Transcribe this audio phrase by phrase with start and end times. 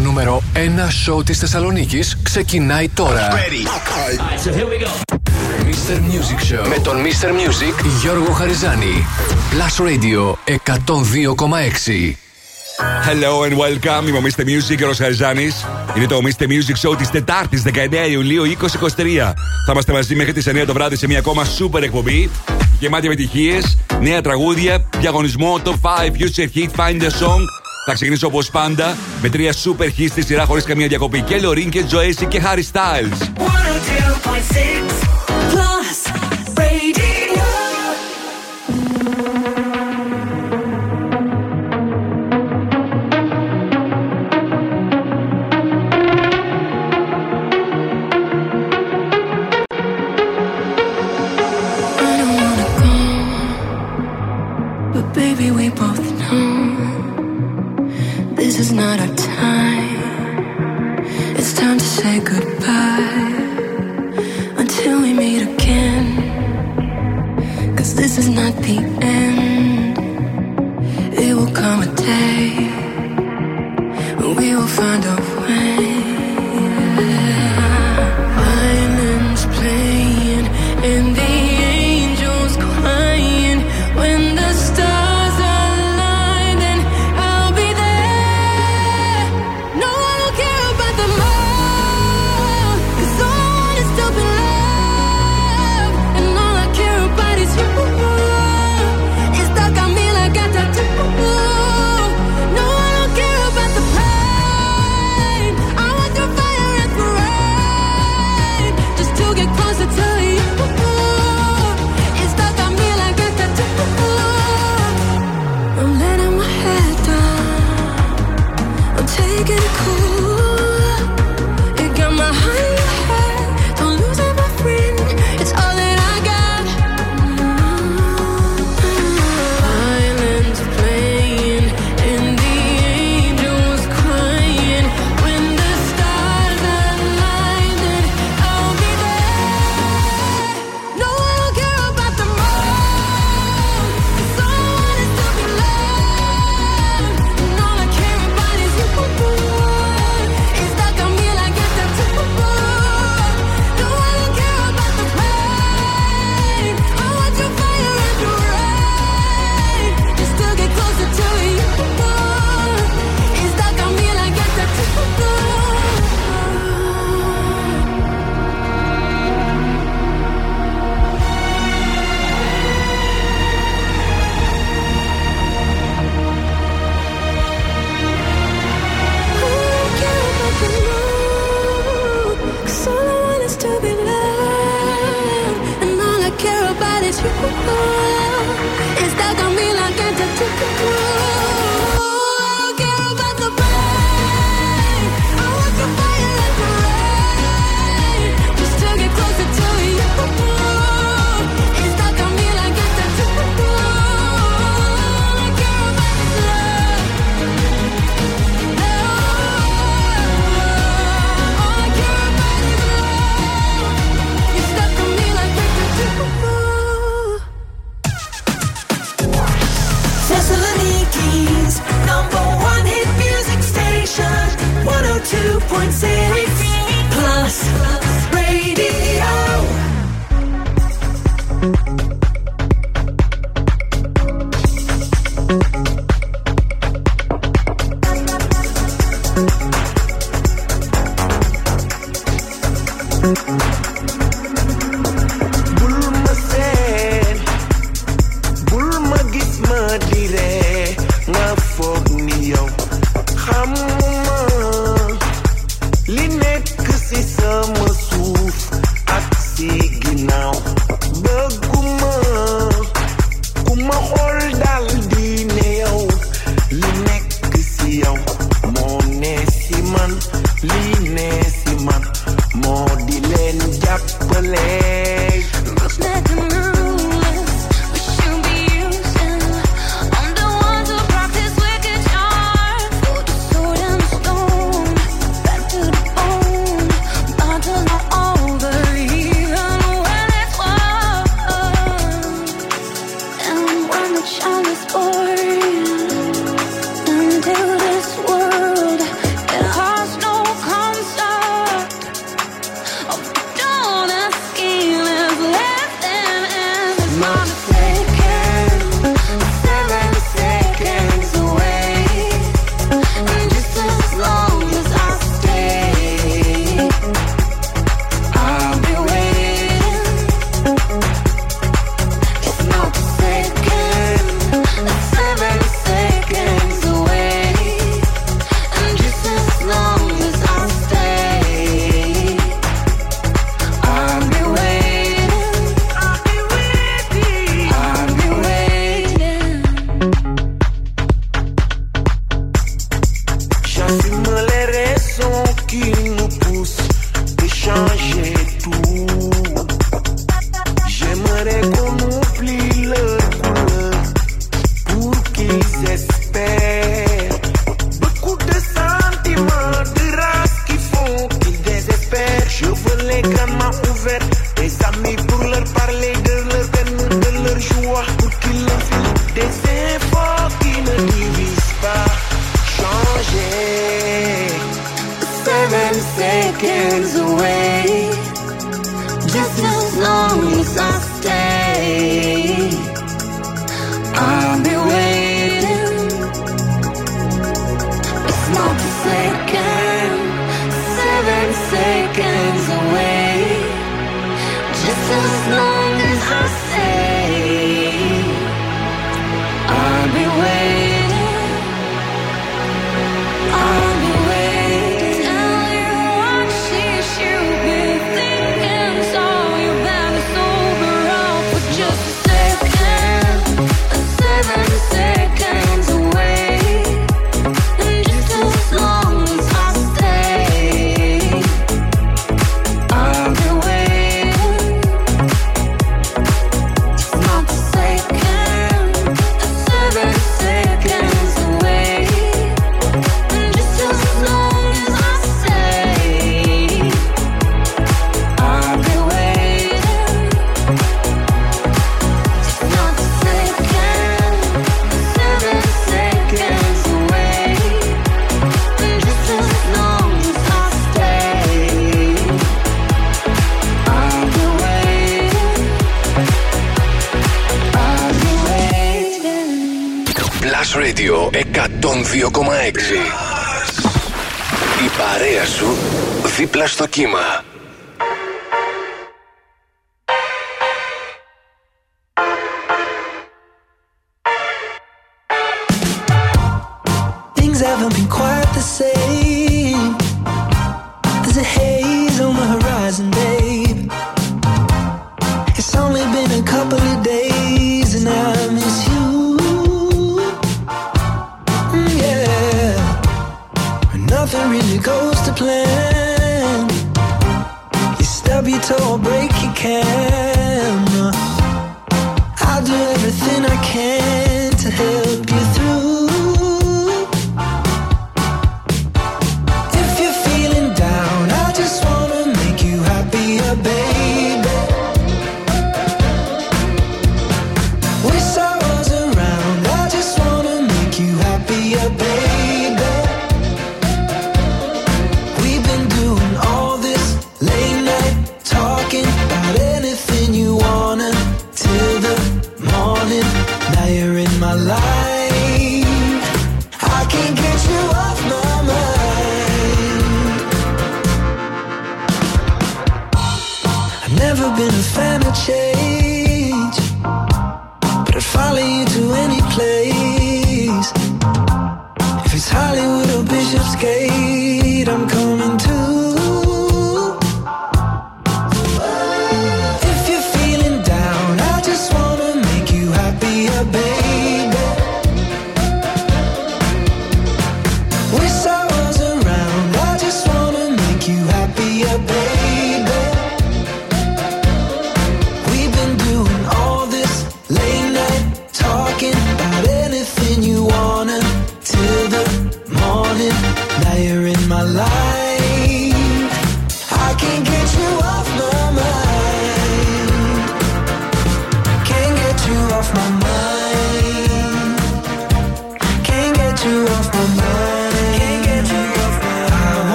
[0.00, 0.58] Το νούμερο 1
[0.90, 3.28] σοου της Θεσσαλονίκης ξεκινάει τώρα.
[5.64, 5.94] Mr.
[5.94, 7.28] Music Show με τον Mr.
[7.28, 9.06] Music Γιώργο Χαριζάνη.
[9.50, 12.16] Plus Radio 102,6.
[13.06, 14.08] Hello and welcome.
[14.08, 14.40] Είμαι ο Mr.
[14.40, 15.50] Music και ο Ροσαριζάνη.
[15.96, 16.42] Είναι το Mr.
[16.42, 19.34] Music Show της Τετάρτης 19 Ιουλίου 2023.
[19.66, 22.30] Θα είμαστε μαζί μέχρι τις 9 το βράδυ σε μια ακόμα super εκπομπή.
[22.78, 27.69] Γεμάτη επιτυχίες, νέα τραγούδια, διαγωνισμό, top 5, future hit, find a song.
[27.86, 31.22] Θα ξεκινήσω όπως πάντα με τρία super hits στη σειρά χωρίς καμία διακοπή.
[31.22, 33.40] Και Λωρίν και Τζοέσι και Harry Styles.
[33.40, 35.00] 102.6
[35.54, 36.19] moo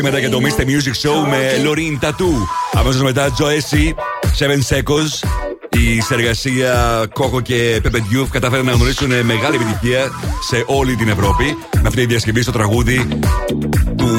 [0.00, 0.62] σήμερα για το Mr.
[0.62, 2.34] Music Show με Loreen Tattoo.
[2.72, 3.74] Αμέσως μετά Joe
[4.38, 5.28] 7 Seconds.
[5.68, 10.10] Η συνεργασία Κόκο και Pepe Diouf κατάφεραν να γνωρίσουν μεγάλη επιτυχία
[10.48, 13.08] σε όλη την Ευρώπη με αυτή τη διασκευή στο τραγούδι
[13.96, 14.10] του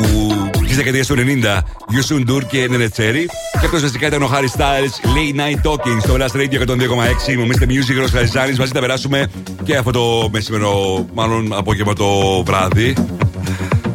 [0.67, 1.59] της δεκαετίας του 90.
[1.89, 3.25] Γιουσούν Ντουρ και Νενετσέρι.
[3.59, 7.35] Και αυτός φυσικά ήταν ο Χάρι Στάιλ, Late Night Talking στο Blast Radio 102,6.
[7.37, 8.55] Μομίστε Music, Ρος Χαριζάνη.
[8.57, 9.31] Μαζί θα περάσουμε
[9.63, 12.93] και αυτό το μεσημερό, μάλλον απόγευμα το βράδυ.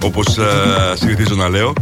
[0.03, 0.43] Όπως uh,
[0.95, 1.73] συνηθίζω να λέω.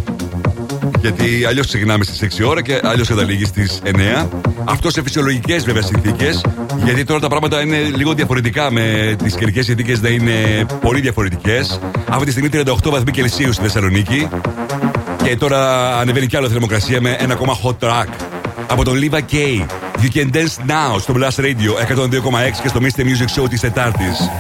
[1.01, 4.27] Γιατί αλλιώς ξεκινάμε στις 6 ώρα και αλλιώς καταλήγει στις 9.
[4.65, 6.45] Αυτό σε φυσιολογικές βέβαια συνθήκες.
[6.85, 11.81] Γιατί τώρα τα πράγματα είναι λίγο διαφορετικά με τις καιρικές συνθήκες να είναι πολύ διαφορετικές.
[12.09, 14.29] Αυτή τη στιγμή 38 βαθμοί Κελσίου στη Θεσσαλονίκη.
[15.25, 18.09] Και τώρα ανεβαίνει κι άλλο θερμοκρασία με ένα ακόμα hot track
[18.69, 19.65] από τον Liva K.
[20.03, 22.11] You can dance now στο Blast Radio 102,6
[22.63, 23.01] και στο Mr.
[23.01, 24.31] Music Show της Τετάρτης.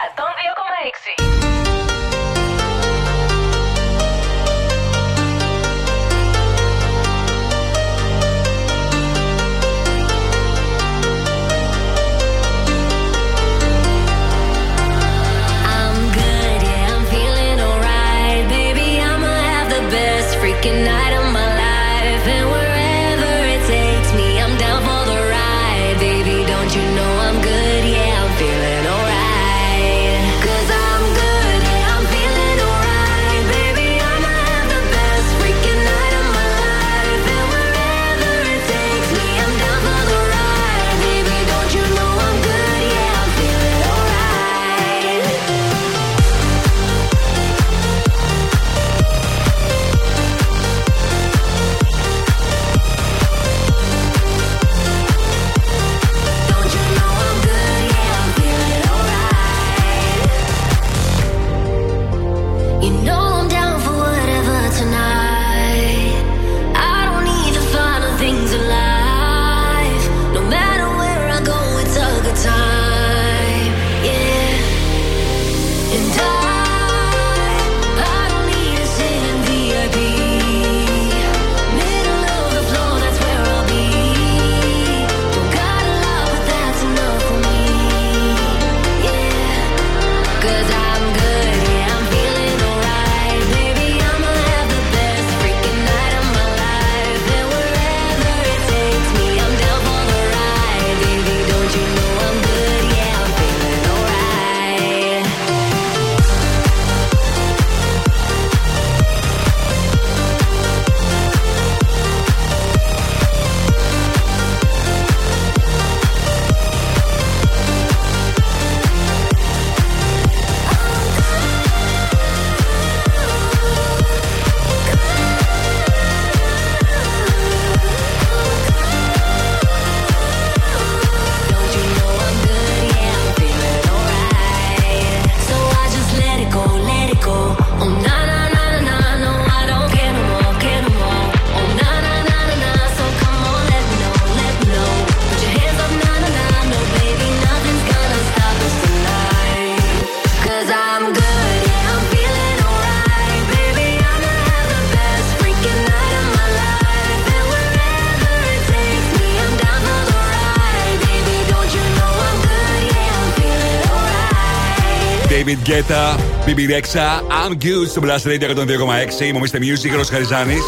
[165.69, 169.25] Γκέτα, BB Rexha, I'm good στο Blast Radio 102,6.
[169.25, 169.55] Είμαι ο Mr.
[169.55, 170.63] Music, Ρος Χαριζάνης.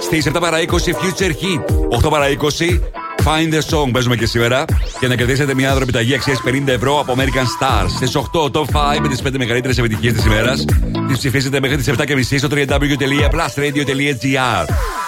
[0.00, 1.64] Στις 7 παρα 20 Future Heat.
[2.04, 2.80] 8 παρα 20
[3.24, 4.64] Find the Song παίζουμε και σήμερα.
[4.98, 7.88] Για να κερδίσετε μια επιταγή αξίας 50 ευρώ από American Stars.
[7.96, 10.64] Στις 8 Top 5 με τις 5 μεγαλύτερες επιτυχίες της ημέρας.
[11.08, 14.64] Τις ψηφίσετε μέχρι τις 7.30 στο www.plusradio.gr.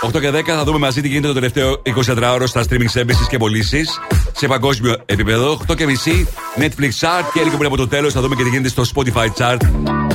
[0.07, 3.39] 8 και 10 θα δούμε μαζί τι γίνεται το τελευταίο 24ωρο στα streaming services και
[3.39, 4.01] πωλήσεις
[4.33, 5.61] σε παγκόσμιο επίπεδο.
[5.69, 8.49] 8 και μισή Netflix chart και λίγο πριν από το τέλος θα δούμε και τι
[8.49, 9.57] γίνεται στο Spotify chart.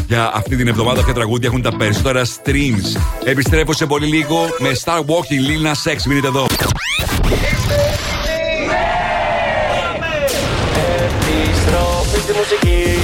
[0.07, 3.01] Για αυτή την εβδομάδα ποια τραγούδια έχουν τα περισσότερα streams.
[3.23, 6.03] Επιστρέφω σε πολύ λίγο με Star Walking Lil Nas X.
[6.07, 6.45] Μείνετε εδώ.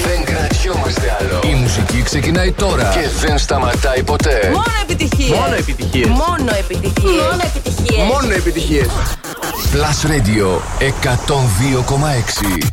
[0.06, 1.40] Δεν κρατιόμαστε άλλο.
[1.44, 4.40] Η μουσική ξεκινάει τώρα και δεν σταματάει ποτέ.
[4.52, 5.40] Μόνο επιτυχίες.
[5.40, 6.08] Μόνο επιτυχίες.
[6.08, 7.12] Μόνο επιτυχίες.
[7.12, 8.08] Μόνο επιτυχίες.
[8.08, 8.88] Μόνο επιτυχίες.
[9.74, 12.73] Plus Radio 102,6.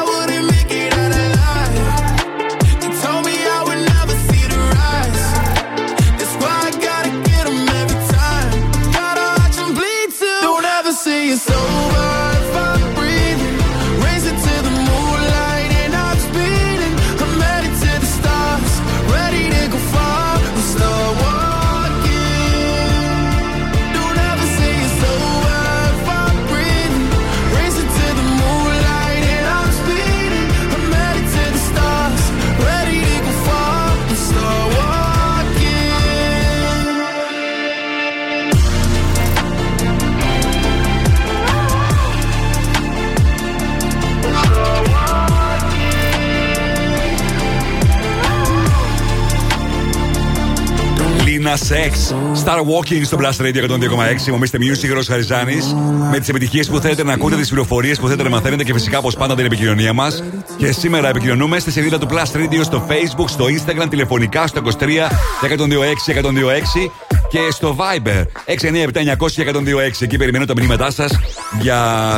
[51.41, 52.13] Λίνα Σεξ.
[52.45, 54.31] Star Walking στο Blast Radio 102,6.
[54.31, 55.75] Μομίστε Music, Ρος Χαριζάνης.
[56.11, 58.97] Με τις επιτυχίες που θέλετε να ακούτε, τις πληροφορίες που θέλετε να μαθαίνετε και φυσικά
[58.97, 60.23] όπω πάντα την επικοινωνία μας.
[60.57, 65.09] Και σήμερα επικοινωνούμε στη σελίδα του Blast Radio στο Facebook, στο Instagram, τηλεφωνικά στο 23
[65.41, 66.91] 126 126
[67.31, 70.01] και στο Viber 697-900-1026.
[70.01, 71.11] Εκεί περιμένω τα μηνύματά σας
[71.61, 71.75] για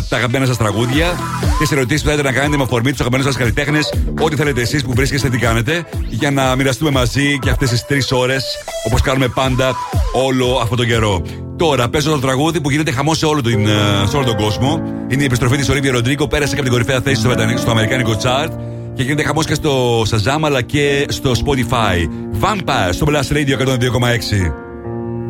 [0.10, 1.12] τα αγαπημένα σας τραγούδια
[1.60, 3.94] και σε ερωτήσεις που θέλετε να κάνετε με αφορμή τους αγαπημένους σας καλλιτέχνες.
[4.22, 5.86] Ό,τι θέλετε εσείς που βρίσκεστε, τι κάνετε.
[6.10, 8.44] Για να μοιραστούμε μαζί και αυτές τις τρεις ώρες
[8.88, 9.76] όπως κάνουμε πάντα
[10.14, 11.22] όλο αυτόν τον καιρό.
[11.58, 14.82] Τώρα παίζω το τραγούδι που γίνεται χαμό σε, όλο τον, ε, σε όλο τον κόσμο.
[15.08, 16.28] Είναι η επιστροφή της Ολίβια Ροντρίκο.
[16.28, 18.50] Πέρασε και από την κορυφαία θέση στο, Βρετανικό- στο Αμερικάνικο chart.
[18.96, 21.98] Και γίνεται χαμός και στο Shazam αλλά και στο Spotify.
[22.42, 24.63] Vampire στο Blast Radio 102,6.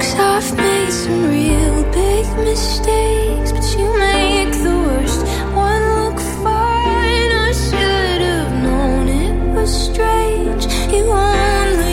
[0.00, 5.22] Cause I've made some real big mistakes, but you make the worst
[5.54, 7.30] one look fine.
[7.48, 10.64] I should have known it was strange.
[10.92, 11.85] You only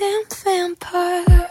[0.00, 1.50] goddamn vampire.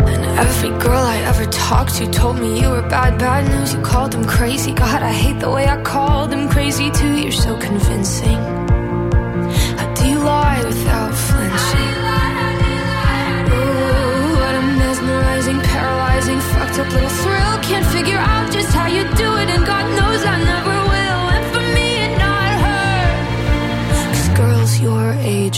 [0.00, 3.74] And every girl I ever talked to told me you were bad, bad news.
[3.74, 4.72] You called them crazy.
[4.72, 7.16] God, I hate the way I called them crazy too.
[7.16, 8.63] You're so convincing.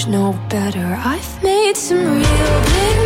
[0.04, 0.98] Know better.
[1.02, 3.06] I've made some real big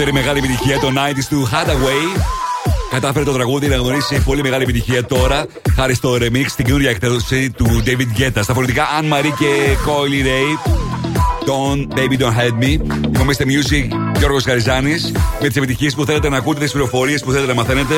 [0.00, 2.20] Παλιότερη μεγάλη επιτυχία των 90s του Hathaway
[2.90, 7.50] κατάφερε το τραγούδι να γνωρίσει πολύ μεγάλη επιτυχία τώρα χάρη στο remix στην καινούργια εκτέλεση
[7.50, 8.40] του David Guetta.
[8.42, 10.72] Στα φορητικά Anne Marie και Coily Ray.
[11.48, 12.80] Don't Baby Don't Hate Me.
[13.20, 17.30] Είμαι στο Music Γιώργος Γαριζάνης με τις επιτυχίες που θέλετε να ακούτε, τις πληροφορίες που
[17.30, 17.94] θέλετε να μαθαίνετε.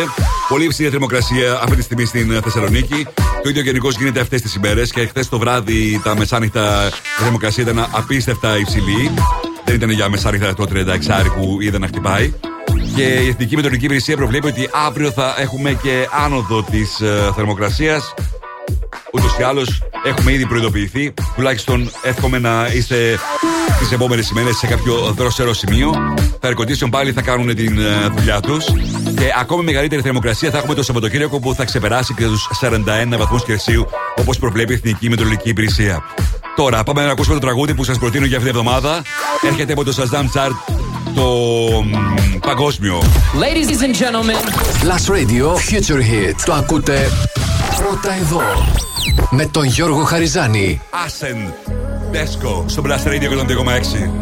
[0.49, 3.07] Πολύ υψηλή θερμοκρασία αυτή τη στιγμή στην Θεσσαλονίκη.
[3.43, 6.88] Το ίδιο γενικώς γίνεται αυτές τις ημέρες και χθες το βράδυ τα μεσάνυχτα
[7.19, 9.11] η θερμοκρασία ήταν απίστευτα υψηλή.
[9.73, 10.77] Δεν ήταν για μεσάνυχτα το 36
[11.37, 12.33] που είδα να χτυπάει.
[12.95, 17.03] Και η Εθνική Μετεωρική Υπηρεσία προβλέπει ότι αύριο θα έχουμε και άνοδο της
[17.35, 18.15] θερμοκρασίας.
[19.13, 21.15] Ούτως ή άλλως έχουμε ήδη προειδοποιηθεί.
[21.35, 23.19] Τουλάχιστον εύχομαι να είστε
[23.79, 25.91] τις επόμενες ημέρες σε κάποιο δροσερό σημείο.
[26.41, 28.65] Τα air πάλι θα κάνουν την ε, δουλειά τους.
[29.17, 32.79] Και ακόμη μεγαλύτερη θερμοκρασία θα έχουμε το Σαββατοκύριακο που θα ξεπεράσει και τους 41
[33.19, 36.03] βαθμούς Κελσίου όπως προβλέπει η Εθνική Μετεωρική Υπηρεσία.
[36.57, 39.03] Τώρα πάμε να ακούσουμε το τραγούδι που σας προτείνω για αυτή την εβδομάδα.
[39.47, 40.75] Έρχεται από το Shazam Chart
[41.15, 41.23] το
[41.85, 43.03] μ, παγκόσμιο.
[43.35, 44.38] Ladies and gentlemen.
[44.83, 46.35] Plus Radio Future Hit.
[46.45, 47.11] Το ακούτε;
[47.77, 48.41] Πρώτα εδώ.
[49.31, 50.81] Με τον Γιώργο Χαριζάνη.
[51.05, 51.53] Άσεν
[52.11, 54.22] Δέσκο στο Blast Radio 102,6.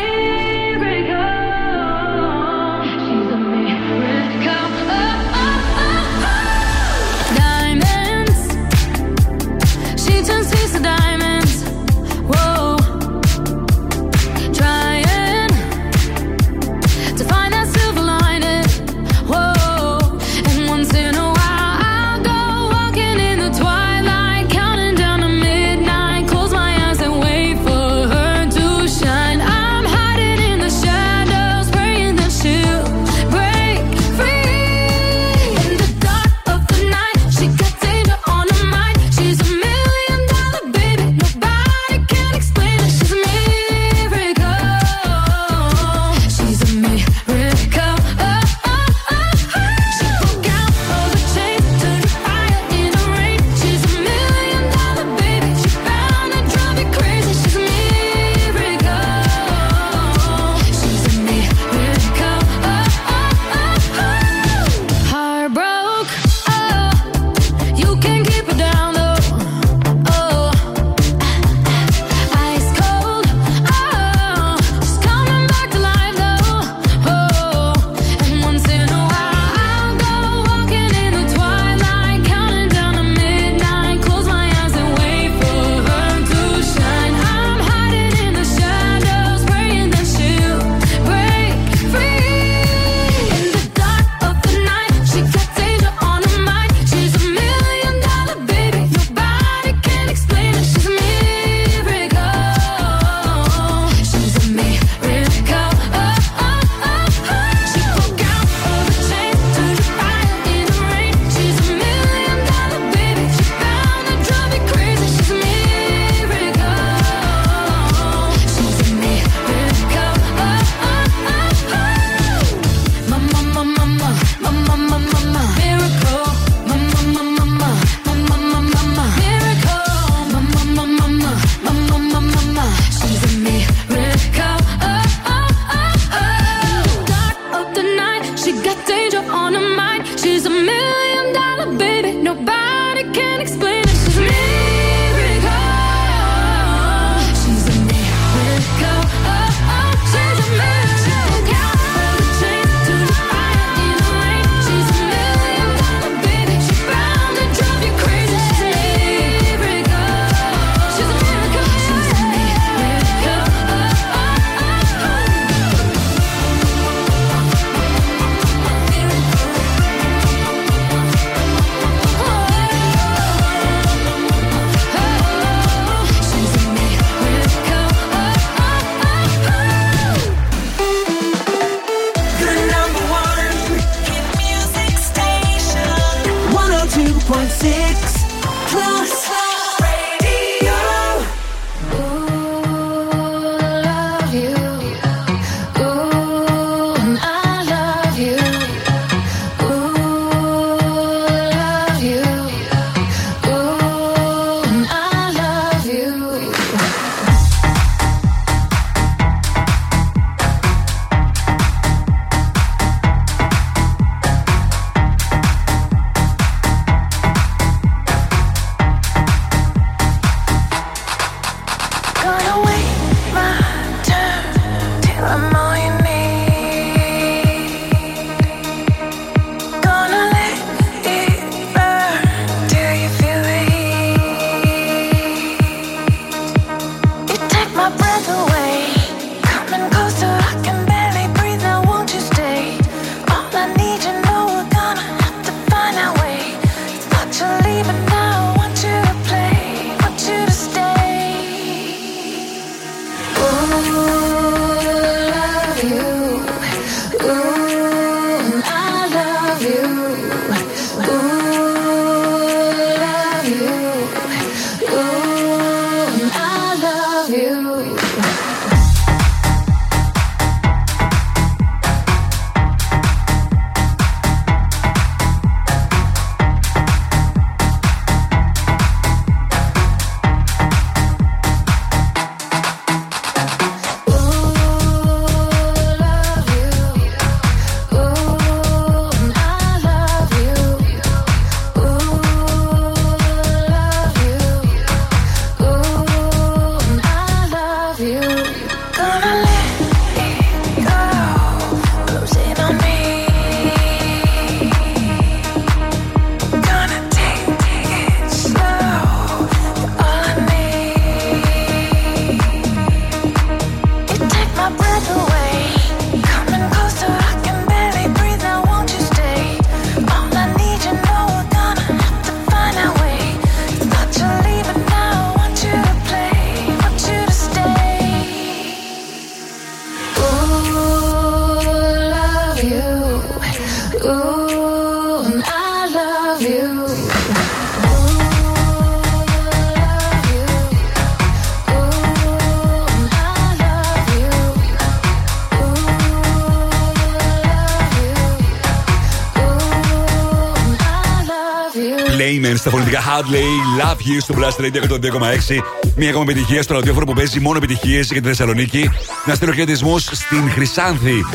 [354.01, 355.61] Years στο Blast Radio 102,6.
[355.95, 358.89] Μία ακόμα επιτυχία στο ραδιόφωνο που παίζει μόνο επιτυχίες για τη Θεσσαλονίκη.
[359.25, 361.25] Να στείλω χαιρετισμούς στην Χρυσάνθη,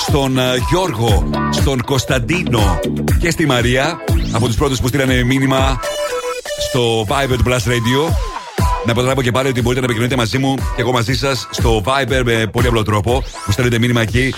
[0.00, 2.80] στον ε, Γιώργο, στον Κωνσταντίνο
[3.20, 3.98] και στη Μαρία.
[4.32, 5.80] Από τους πρώτους που στείλανε μήνυμα
[6.68, 8.12] στο Viber του Blast Radio.
[8.86, 11.82] Να προτρέπω και πάλι ότι μπορείτε να επικοινωνείτε μαζί μου και εγώ μαζί σας στο
[11.84, 13.12] Viber με πολύ απλό τρόπο.
[13.46, 14.34] Μου στέλνετε μήνυμα εκεί,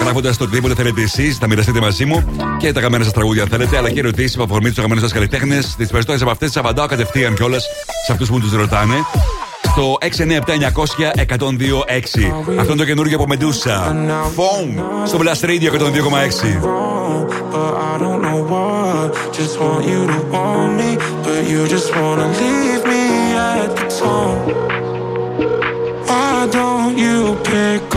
[0.00, 2.24] γράφοντας το οτιδήποτε θέλετε εσείς, θα μοιραστείτε μαζί μου
[2.62, 5.12] και τα αγαπημένα σας τραγούδια, αν θέλετε, αλλά και ερωτήσεις με αφορμή του αγαπημένου σας
[5.12, 5.74] καλλιτέχνες.
[5.76, 7.66] Τις περισσότερε από αυτές τις απαντάω κατευθείαν κιόλας
[8.06, 8.94] σε αυτούς που τους ρωτάνε.
[9.62, 12.32] Στο 697-900-1026.
[12.58, 13.96] Αυτό είναι το καινούργιο από Μεντούσα.
[14.36, 16.60] Phone στο Blast Radio 102,6.
[26.08, 27.91] Why don't you pick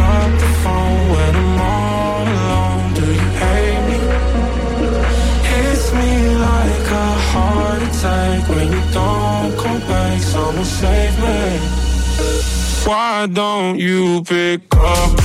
[13.28, 15.25] don't you pick up?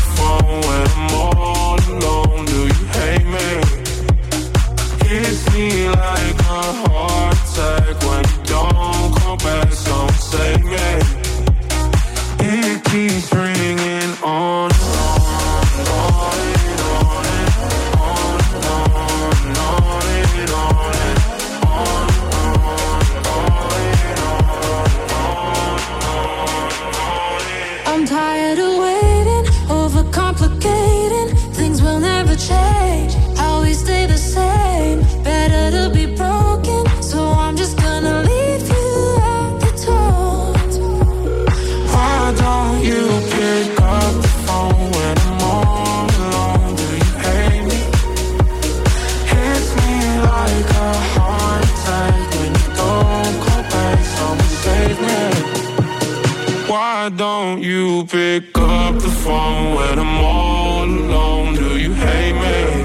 [58.01, 61.55] you pick up the phone when I'm all alone?
[61.55, 62.85] Do you hate me?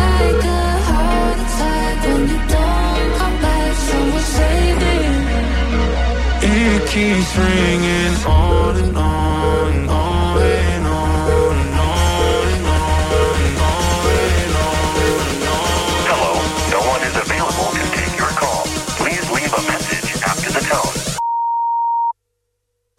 [0.00, 3.74] Like a heart attack when you don't come back.
[3.88, 4.96] Someone save me.
[6.42, 8.14] It keeps ringing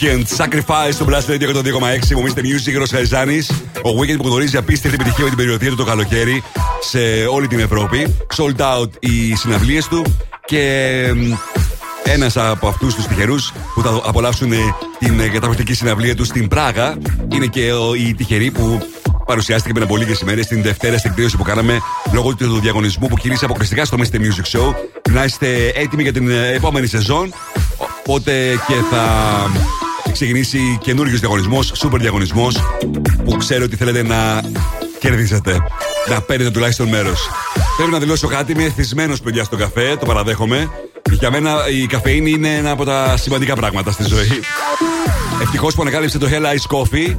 [0.00, 2.14] Weekend Sacrifice στο Blast Radio 102,6.
[2.16, 3.38] Μου είστε Music Ροσχαριζάνη.
[3.82, 6.42] Ο Weekend που γνωρίζει απίστευτη επιτυχία με την περιοδία του το καλοκαίρι
[6.80, 6.98] σε
[7.32, 8.16] όλη την Ευρώπη.
[8.36, 10.04] Sold out οι συναυλίες του
[10.44, 10.90] και
[12.04, 14.56] ένας από αυτούς τους τυχερούς που θα απολαύσουν ε,
[14.98, 16.96] την ε, καταπληκτική συναυλία τους στην Πράγα
[17.32, 18.86] είναι και ο- οι τυχεροί που
[19.26, 21.78] παρουσιάστηκε πριν από λίγες ημέρες την Δευτέρα στην εκδήλωση που κάναμε
[22.12, 24.16] λόγω του διαγωνισμού που κινείσαι αποκλειστικά στο Mr.
[24.16, 24.74] Music Show.
[25.10, 27.32] Να είστε έτοιμοι για την ε, επόμενη σεζόν.
[27.76, 28.32] Οπότε
[28.66, 29.04] και θα
[30.16, 32.56] ξεκινήσει καινούριο διαγωνισμός, super διαγωνισμός
[33.24, 34.42] που ξέρω ότι θέλετε να
[34.98, 35.58] κερδίσετε.
[36.08, 37.28] Να παίρνετε τουλάχιστον μέρος.
[37.76, 40.70] Πρέπει να δηλώσω κάτι, είμαι εθισμένος παιδιά στο καφέ, το παραδέχομαι.
[41.10, 44.40] Για μένα η καφεΐνη είναι ένα από τα σημαντικά πράγματα στη ζωή.
[45.42, 47.16] Ευτυχώς που ανακάλυψε το Hell Ice Coffee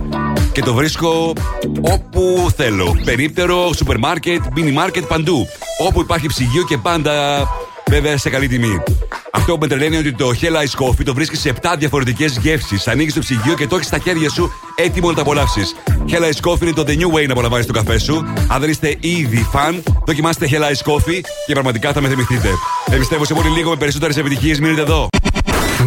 [0.52, 1.34] και το βρίσκω
[1.82, 3.02] όπου θέλω.
[3.04, 5.48] Περίπτερο, σούπερ μάρκετ, mini μάρκετ, παντού.
[5.88, 7.48] Όπου υπάρχει ψυγείο και πάντα
[7.90, 8.84] βέβαια σε καλή τιμή.
[9.32, 12.38] Αυτό που με τρελαίνει είναι ότι το Hell Ice Coffee το βρίσκεις σε 7 διαφορετικές
[12.38, 12.88] γεύσεις.
[12.88, 15.76] Ανοίγεις το ψυγείο και το έχεις στα χέρια σου έτοιμο να το απολαύσεις.
[16.10, 18.34] Hell Ice Coffee είναι το The New Way να απολαμβάνεις το καφέ σου.
[18.48, 22.50] Αν δεν είστε ήδη φαν, δοκιμάστε Hell Ice Coffee και πραγματικά θα με θυμηθείτε.
[22.92, 24.60] Επιστεύω σε πολύ λίγο με περισσότερες επιτυχίες.
[24.60, 25.08] Μείνετε εδώ.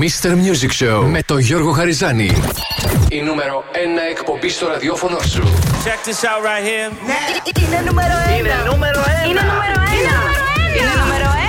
[0.01, 0.29] Mr.
[0.29, 2.31] Music Show με τον Γιώργο Χαριζάνη.
[3.09, 3.77] Η νούμερο 1
[4.11, 5.43] εκπομπή στο ραδιόφωνο σου.
[5.85, 6.91] Check this out right here.
[7.63, 8.39] Είναι νούμερο 1.
[8.39, 9.31] Είναι νούμερο ένα.
[9.31, 10.81] Είναι νούμερο 1.
[10.81, 11.40] Είναι νούμερο 1.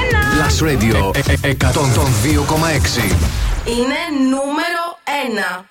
[0.42, 1.68] Last Radio ε, ε, 102,6.
[3.66, 4.84] Είναι νούμερο
[5.60, 5.71] 1.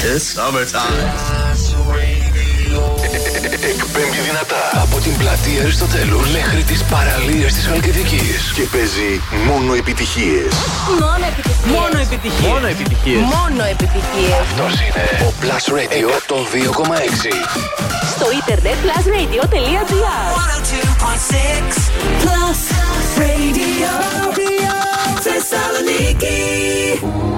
[0.00, 1.08] It's summertime.
[3.72, 10.52] Εκπέμπει δυνατά από την πλατεία Αριστοτέλου μέχρι τις παραλίες της Χαλκιδικής και παίζει μόνο επιτυχίες.
[11.00, 11.76] Μόνο επιτυχίες.
[11.76, 12.50] Μόνο επιτυχίες.
[12.50, 13.20] Μόνο επιτυχίες.
[13.22, 13.62] Μόνο.
[14.46, 17.32] Αυτός είναι ο Plus Radio το 2,6.
[18.14, 19.90] Στο ίντερνετ plusradio.gr
[20.70, 20.72] 102.6
[22.22, 22.60] Plus
[23.20, 23.92] Radio
[25.20, 27.37] Θεσσαλονίκη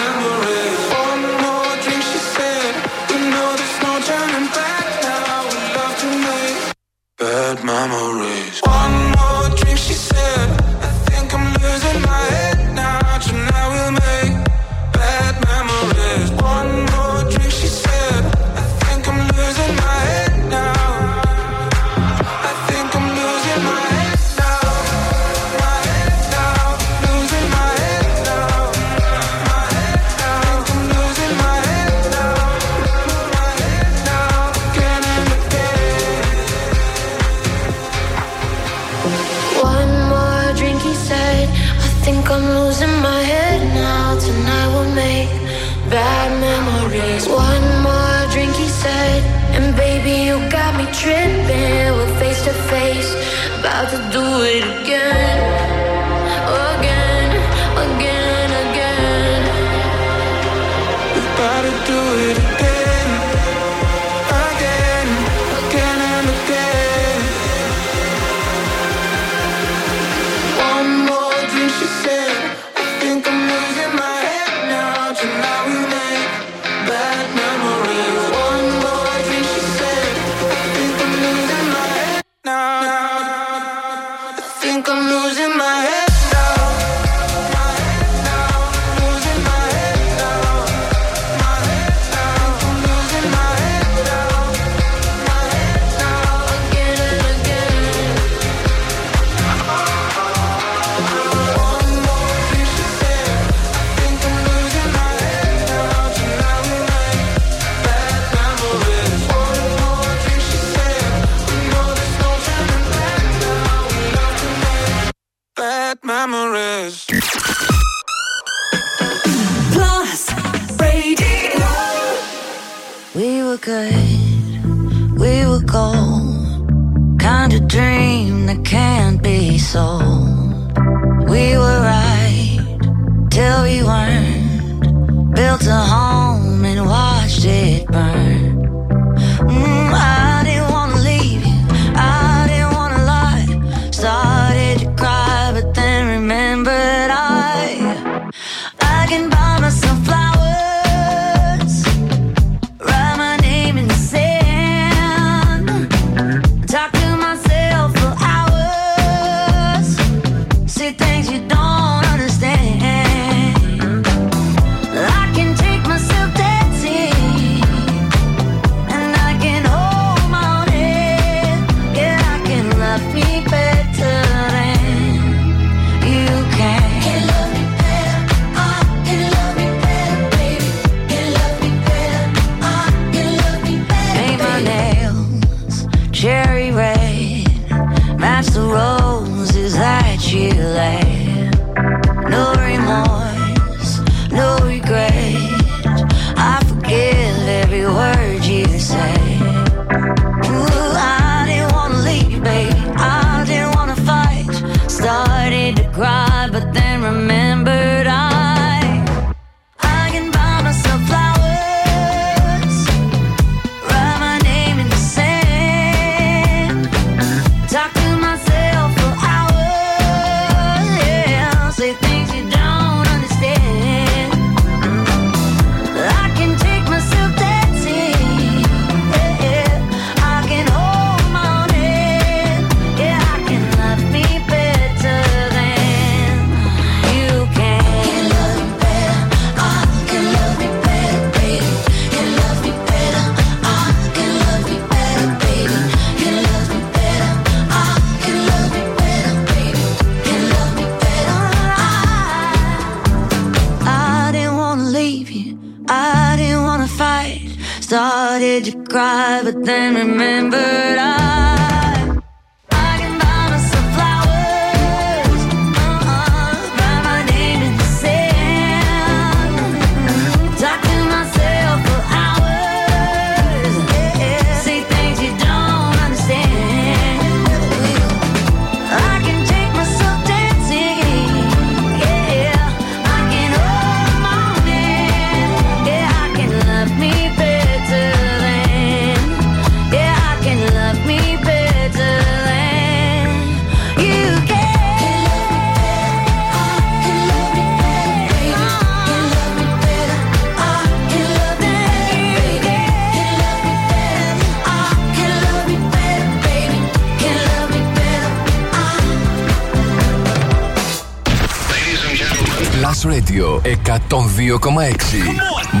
[259.63, 260.70] then remember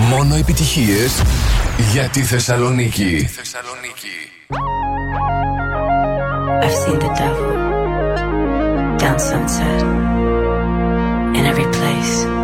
[0.09, 1.21] Μόνο επιτυχίες
[1.91, 3.29] για τη Θεσσαλονίκη.
[6.63, 7.51] I've seen the devil
[9.01, 9.81] down sunset
[11.37, 12.40] in every place.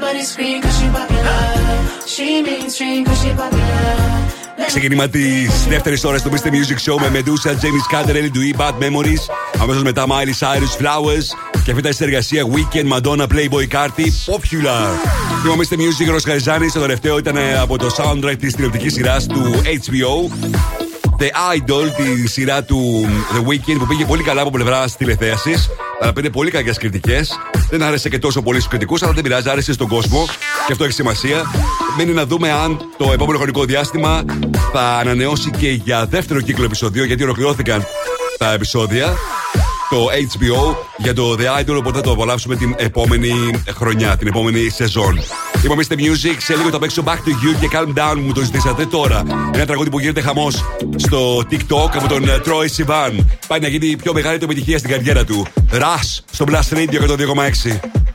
[0.00, 1.40] Everybody scream cause she popular.
[2.14, 4.66] She mainstream cause she popular.
[4.66, 6.46] Ξεκίνημα τη δεύτερη ώρα του Mr.
[6.46, 9.22] Music Show με Medusa, James Carter, Ellie Dewey, Bad Memories.
[9.60, 11.26] Αμέσω μετά Miley Cyrus, Flowers.
[11.64, 14.88] Και αυτή ήταν η συνεργασία Weekend, Madonna, Playboy Carty, Popular.
[15.44, 15.74] Το Mr.
[15.74, 16.70] Music Ρο Καριζάνη.
[16.70, 20.32] Το τελευταίο ήταν από το soundtrack τη τηλεοπτική σειρά του HBO.
[21.18, 25.54] The Idol, τη σειρά του The Weekend που πήγε πολύ καλά από πλευρά τηλεθέαση.
[26.00, 27.20] Αλλά πήρε πολύ κακέ κριτικέ.
[27.70, 30.26] Δεν άρεσε και τόσο πολύ στους κριτικούς, αλλά δεν πειράζει, άρεσε στον κόσμο.
[30.66, 31.42] Και αυτό έχει σημασία.
[31.96, 34.24] Μένει να δούμε αν το επόμενο χρονικό διάστημα
[34.72, 37.86] θα ανανεώσει και για δεύτερο κύκλο επεισόδιο, γιατί ολοκληρώθηκαν
[38.38, 39.16] τα επεισόδια
[39.90, 43.32] το HBO για το The Idol, οπότε θα το απολαύσουμε την επόμενη
[43.70, 45.18] χρονιά, την επόμενη σεζόν.
[45.64, 46.00] Είμαστε Mr.
[46.00, 49.22] Music, σε λίγο θα παίξω Back to You και Calm Down μου το ζητήσατε τώρα.
[49.54, 50.64] Ένα τραγούδι που γίνεται χαμός
[50.96, 53.24] στο TikTok από τον ε, Troy Sivan.
[53.46, 55.46] Πάει να γίνει η πιο μεγάλη του επιτυχία στην καριέρα του.
[55.70, 55.98] Ρα
[56.30, 58.07] στο Blast Radio 102,6.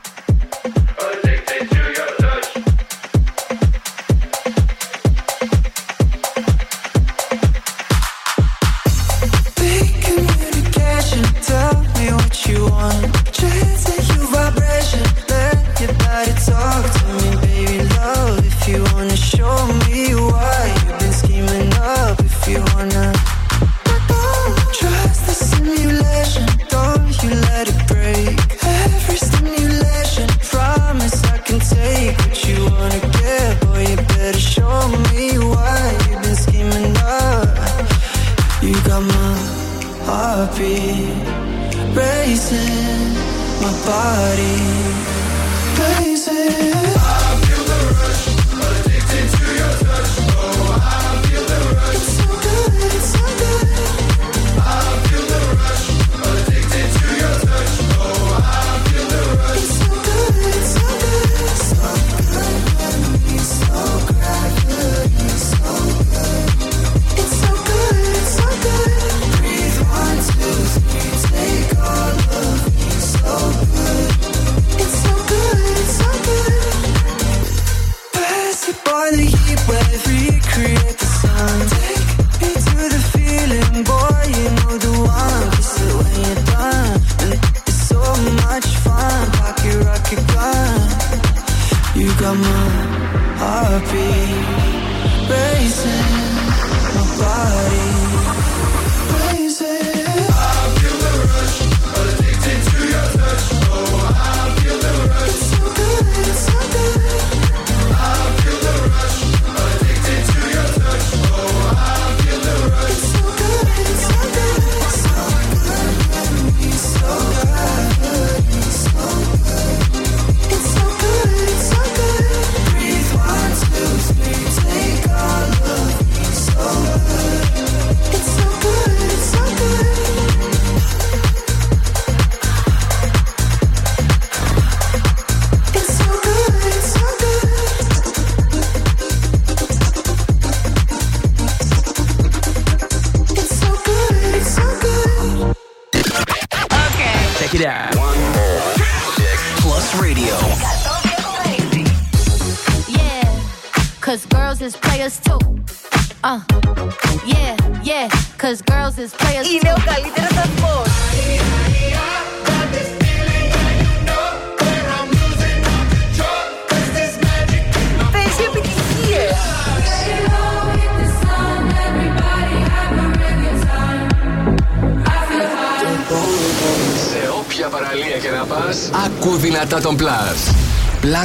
[43.86, 44.53] body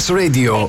[0.10, 0.69] Radio.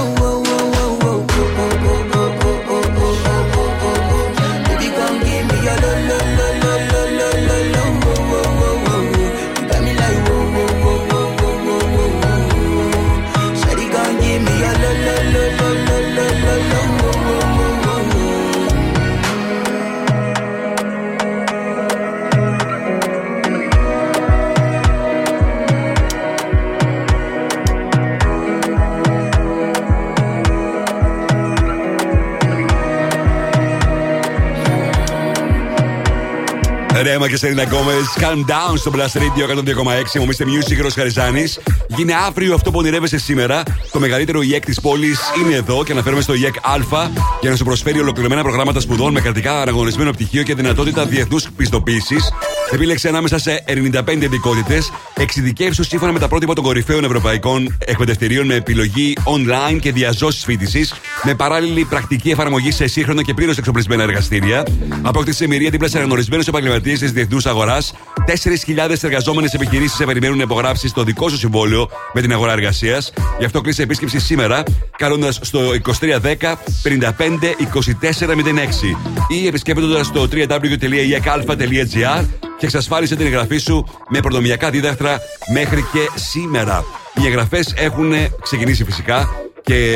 [37.27, 38.03] Και Σερίνα Γκόμες.
[38.19, 40.19] Calm down στο Blast Radio 102,6.
[40.19, 41.59] Μου είστε Music Ρος Χαριζάνης.
[41.87, 43.63] Γίνε αύριο αυτό που ονειρεύεσαι σήμερα.
[43.91, 47.09] Το μεγαλύτερο ΙΕΚ της πόλης είναι εδώ και αναφέρομαι στο ΙΕΚ Α
[47.41, 52.31] για να σου προσφέρει ολοκληρωμένα προγράμματα σπουδών με κρατικά αναγνωρισμένο πτυχίο και δυνατότητα διεθνούς πιστοποίησης.
[52.71, 54.81] Επίλεξε ανάμεσα σε 95 ειδικότητε.
[55.13, 60.89] Εξειδικεύσου σύμφωνα με τα πρότυπα των κορυφαίων ευρωπαϊκών εκπαιδευτηρίων με επιλογή online και διαζώσεις φοιτηση
[61.23, 64.65] με παράλληλη πρακτική εφαρμογή σε σύγχρονα και πλήρως εξοπλισμένα εργαστήρια.
[65.01, 67.93] Απόκτησε εμπειρία δίπλα σε αναγνωρισμένους επαγγελματίες της διεθνούς αγοράς.
[68.27, 73.13] 4.000 εργαζόμενες επιχειρήσεις σε περιμένουν να υπογράψεις το δικό σου συμβόλαιο με την αγορά εργασίας.
[73.39, 74.63] Γι' αυτό κλείσει επίσκεψη σήμερα,
[74.97, 78.95] καλώντας στο 2310 55 2406
[79.27, 82.25] ή επισκέπτοντας το www.ekalfa.gr
[82.57, 85.19] και εξασφάλισε την εγγραφή σου με προνομιακά δίδακτρα
[85.53, 86.83] μέχρι και σήμερα.
[87.21, 89.29] Οι εγγραφές έχουν ξεκινήσει φυσικά
[89.63, 89.95] και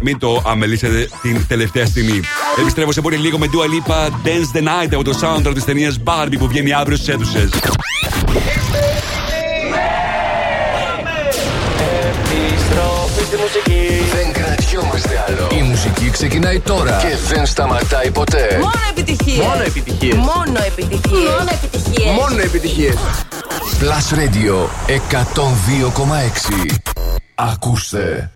[0.00, 2.20] μην το αμελήσετε την τελευταία στιγμή.
[2.60, 5.98] Επιστρέφω σε πολύ λίγο με Dua Lipa Dance the Night από το soundtrack της ταινίας
[6.04, 7.50] Barbie που βγαίνει αύριο στις αίθουσες.
[12.32, 14.02] Επιστροφή στη μουσική.
[14.14, 15.48] Δεν κρατιόμαστε άλλο.
[15.58, 18.58] Η μουσική ξεκινάει τώρα και δεν σταματάει ποτέ.
[18.60, 19.46] Μόνο επιτυχίες.
[19.46, 20.14] Μόνο επιτυχίες.
[20.14, 21.28] Μόνο επιτυχίες.
[21.28, 22.12] Μόνο επιτυχίες.
[22.14, 22.94] Μόνο επιτυχίες.
[23.78, 26.78] Plus Radio 102,6.
[27.34, 28.32] Ακούστε.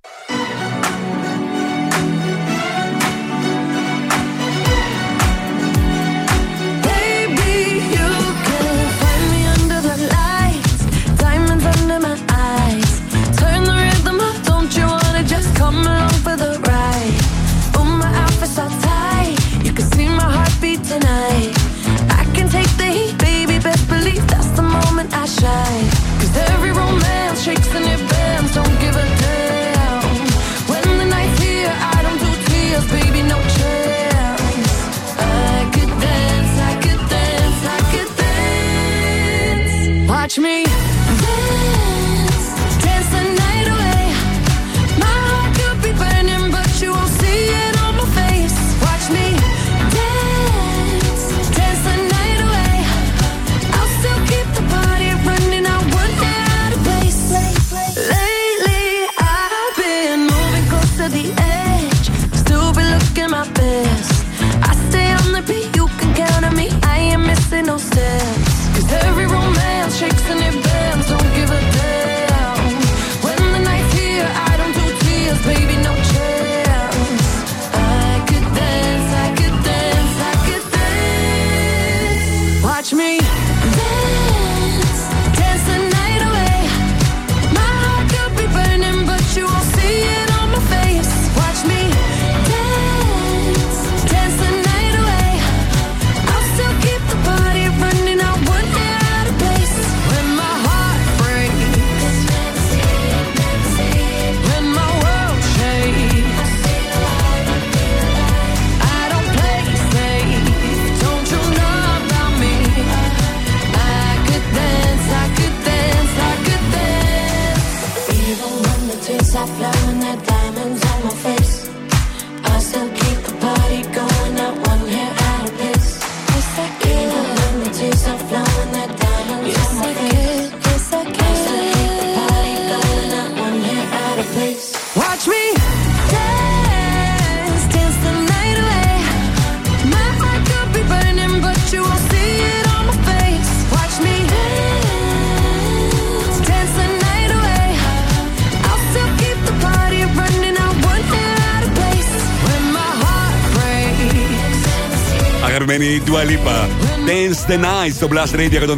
[155.74, 156.68] Αγαπημένη Dua Lipa.
[157.08, 158.76] Dance the Night στο Blast Radio 102,6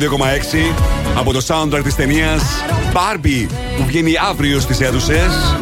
[1.18, 2.43] από το soundtrack της ταινίας
[2.93, 3.47] Barbie
[3.77, 5.56] που βγαίνει αύριο στις αίθουσες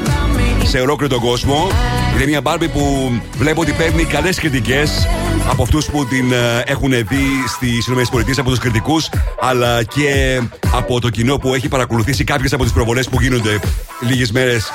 [0.66, 1.68] σε ολόκληρο τον κόσμο.
[2.14, 5.06] Η ταινία Barbie που βλέπω ότι παίρνει καλές κριτικές
[5.48, 9.08] από αυτούς που την ε, έχουν δει στις ΗΠΑ, από τους κριτικούς,
[9.40, 10.40] αλλά και
[10.74, 13.60] από το κοινό που έχει παρακολουθήσει κάποιες από τις προβολές που γίνονται
[14.08, 14.72] λίγες μέρες,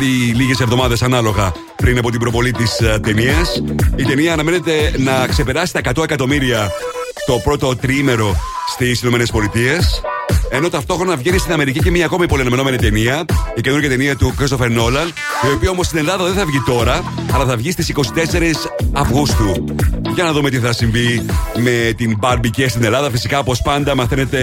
[0.00, 3.62] λί, λίγες εβδομάδες ανάλογα πριν από την προβολή της ταινίας.
[3.96, 6.70] Η ταινία αναμένεται να ξεπεράσει τα 100 εκατομμύρια
[7.26, 8.36] το πρώτο τριήμερο
[8.72, 10.19] στις ΗΠΑ.
[10.50, 13.24] Ενώ ταυτόχρονα βγαίνει στην Αμερική και μια ακόμη πολυαναμενόμενη ταινία,
[13.54, 15.08] η καινούργια ταινία του Christopher Nolan,
[15.50, 17.02] η οποία όμως στην Ελλάδα δεν θα βγει τώρα,
[17.32, 19.64] αλλά θα βγει στις 24 Αυγούστου.
[20.14, 21.24] Για να δούμε τι θα συμβεί
[21.56, 23.10] με την Barbie και στην Ελλάδα.
[23.10, 24.38] Φυσικά, όπως πάντα, μαθαίνετε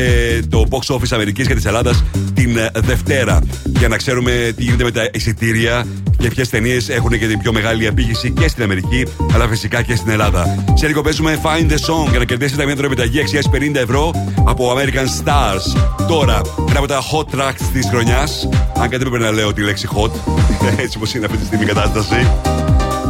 [0.49, 2.03] το box office Αμερικής και της Ελλάδας
[2.33, 3.41] την ε, Δευτέρα.
[3.63, 5.85] Για να ξέρουμε τι γίνεται με τα εισιτήρια
[6.17, 9.95] και ποιες ταινίες έχουν και την πιο μεγάλη απήγηση και στην Αμερική, αλλά φυσικά και
[9.95, 10.63] στην Ελλάδα.
[10.73, 14.11] Σε λίγο παίζουμε Find the Song για να κερδίσετε μια δωρεπιταγή αξίας 50 ευρώ
[14.45, 15.96] από American Stars.
[16.07, 18.49] Τώρα, ένα από τα hot tracks της χρονιάς.
[18.79, 20.11] Αν και δεν πρέπει να λέω τη λέξη hot,
[20.83, 22.31] έτσι όπως είναι αυτή τη στιγμή η κατάσταση.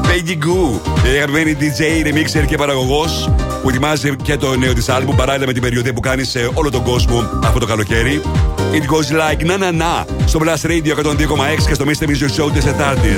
[0.03, 3.29] Peggy Goo, η αγαπημένη DJ, remixer και παραγωγός
[3.61, 6.71] που ετοιμάζει και το νέο της άλμπουμ παράλληλα με την περιοδία που κάνει σε όλο
[6.71, 8.21] τον κόσμο αυτό το καλοκαίρι.
[8.71, 12.03] It goes like na na na στο Blast Radio 102,6 και στο Mr.
[12.03, 13.15] Music Show της Τετάρτη.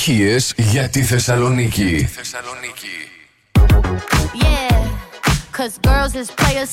[0.00, 2.08] Επιτυχίες για τη Θεσσαλονίκη.
[4.34, 4.84] Yeah,
[5.52, 6.72] cause girls is players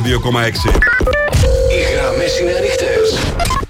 [1.72, 3.20] Οι γραμμές είναι ανοιχτές.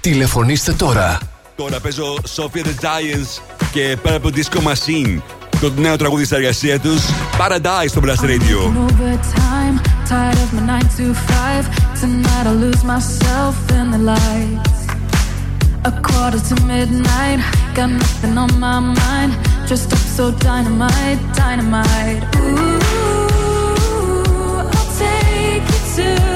[0.00, 1.18] Τηλεφωνήστε τώρα.
[1.56, 3.42] Τώρα παίζω Sophia the Giants
[3.72, 5.20] και Purple Disco Machine.
[5.60, 6.98] Το νέο τραγούδι στα εργασία του
[7.38, 8.58] Paradise στο Blast Radio.
[8.88, 9.74] overtime,
[10.08, 11.64] tired of my nine to five.
[12.00, 14.78] Tonight I lose myself in the lights.
[15.90, 17.40] A quarter to midnight,
[17.76, 19.32] got nothing on my mind.
[19.68, 22.22] Dressed up so dynamite, dynamite.
[22.36, 22.80] Ooh,
[24.76, 26.35] I'll take you to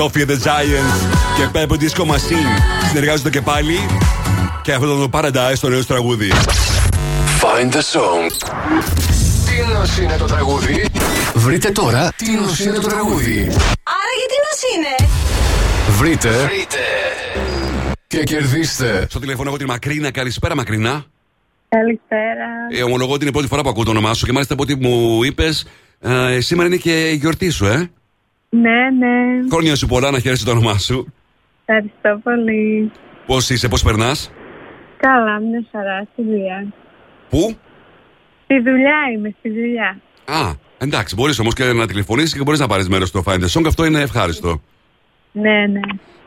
[0.00, 0.92] Sophia the Giant
[1.36, 3.76] και Pepper Disco Machine συνεργάζονται και πάλι.
[4.62, 6.32] Και αυτό το Paradise, το νέο σου τραγούδι.
[7.40, 8.30] Find the song.
[9.46, 10.86] Τι νος είναι το τραγούδι;
[11.34, 13.38] Βρείτε τώρα τι νος είναι το τραγούδι.
[13.82, 15.08] Άρα γιατί νος είναι;
[15.98, 16.28] Βρείτε.
[16.28, 16.78] Βρείτε.
[18.06, 19.06] Και κερδίστε.
[19.10, 20.10] Στο τηλέφωνο έχω την Μακρίνα.
[20.10, 21.04] Καλησπέρα, Μακρίνα.
[21.68, 22.46] Καλησπέρα.
[22.70, 24.62] Ε, ομολογώ ότι είναι η πρώτη φορά που ακούω το όνομά σου και μάλιστα από
[24.62, 25.66] ό,τι μου είπες,
[26.00, 27.90] ε, σήμερα είναι και η γιορτή σου, ε.
[28.50, 29.48] Ναι, ναι.
[29.50, 31.12] Χρόνια σου πολλά να χαίρεσαι το όνομά σου.
[31.64, 32.90] Ευχαριστώ πολύ.
[33.26, 34.30] Πώς είσαι, πώς περνάς;
[34.96, 36.72] Καλά, μια χαρά στη δουλειά.
[37.28, 37.56] Πού;
[38.44, 40.00] Στη δουλειά είμαι, στη δουλειά.
[40.24, 43.48] Α, εντάξει, μπορείς όμως και να τηλεφωνήσεις και μπορείς να πάρεις μέρος στο Find the
[43.48, 43.64] Song.
[43.66, 44.62] Αυτό είναι ευχάριστο.
[45.32, 45.80] Ναι, ναι.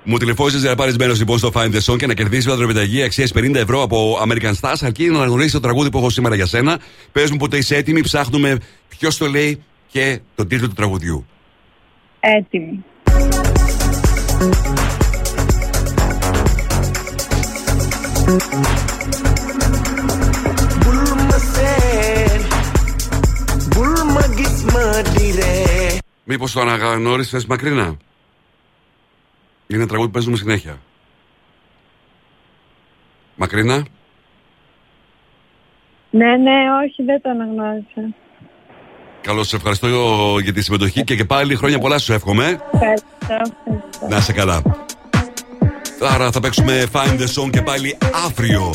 [0.03, 2.55] Μου τηλεφώνησες για να πάρεις μέρος λοιπόν στο Find the Song και να κερδίσεις μια
[2.55, 4.75] δρομεταγή αξίας 50 ευρώ από American Stars.
[4.81, 6.79] Αρκεί να γνωρίσει το τραγούδι που έχω σήμερα για σένα.
[7.11, 11.25] Πες μου ποτέ είσαι έτοιμη, ψάχνουμε ποιος το λέει και τον τίτλο του τραγουδιού.
[12.25, 12.83] Έτοιμη.
[26.23, 27.97] Μήπως το αναγνώρισε μακρινά; Είναι
[29.67, 30.77] ένα τραγούδι που παίζουμε συνέχεια.
[33.35, 33.85] Μακρινά;
[36.09, 38.22] Ναι, ναι, όχι, δεν το αναγνώρισα.
[39.23, 39.87] Καλώς σε ευχαριστώ
[40.41, 42.59] για τη συμμετοχή και και πάλι χρόνια πολλά σου εύχομαι.
[42.73, 44.07] Ευχαριστώ, ευχαριστώ.
[44.09, 44.61] Να είσαι καλά.
[45.99, 48.73] Άρα θα παίξουμε Find the Song και πάλι αύριο.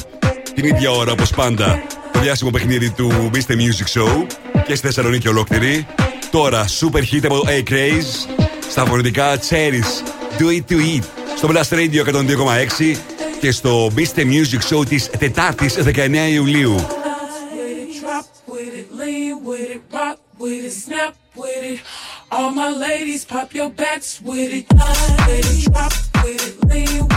[0.54, 1.82] Την ίδια ώρα όπως πάντα.
[2.12, 3.52] Το διάσημο παιχνίδι του Mr.
[3.52, 4.26] Music Show
[4.66, 5.86] και στη Θεσσαλονίκη ολόκληρη.
[6.30, 10.08] Τώρα super hit από το A-Craze στα φορητικά Cherries
[10.38, 11.04] Do It To Eat
[11.36, 12.96] στο Blast Radio 102,6
[13.40, 14.20] και στο Mr.
[14.20, 16.97] Music Show της Τετάρτης 19 Ιουλίου.
[20.48, 21.80] With it, snap with it.
[22.32, 24.66] All my ladies, pop your backs with it.
[24.72, 25.92] With it, drop
[26.24, 27.07] with it, lean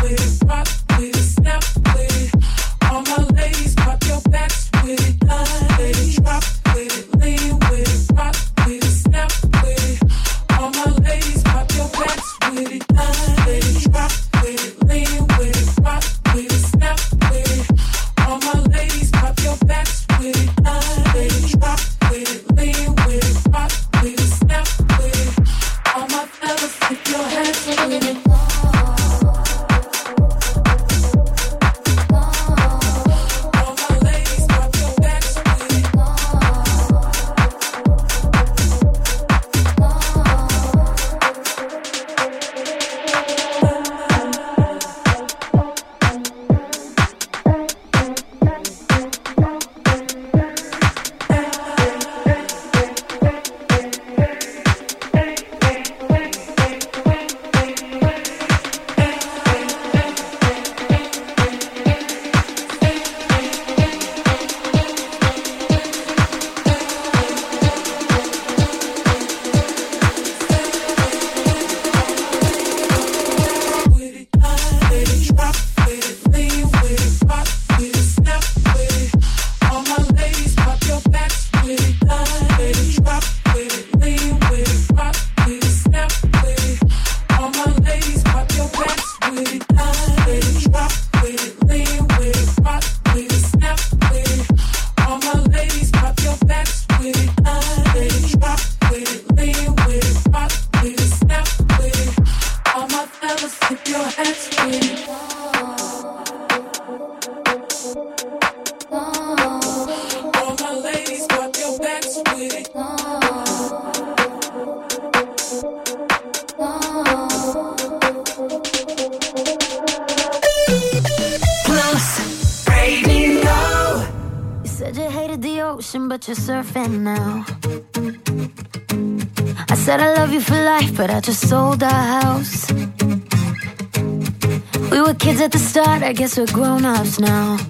[136.36, 137.61] guess we're grown ups now.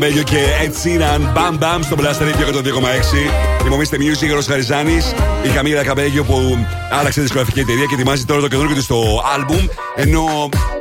[0.00, 3.62] Καμπέλιο και Ed Sheeran, Bam Bam στο Blast Radio 102,6.
[3.62, 5.14] Θυμομίστε Music, Ρος Χαριζάνης.
[5.44, 6.58] Η Καμίλα Καμπέλιο που
[6.90, 9.68] άλλαξε δισκογραφική εταιρεία και ετοιμάζει τώρα το καινούργιο του στο album.
[9.96, 10.22] Ενώ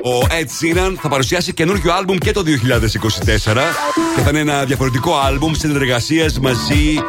[0.03, 2.47] ο Ed Sheeran θα παρουσιάσει καινούργιο album και το 2024.
[4.15, 6.99] Και θα είναι ένα διαφορετικό album συνεργασίας μαζί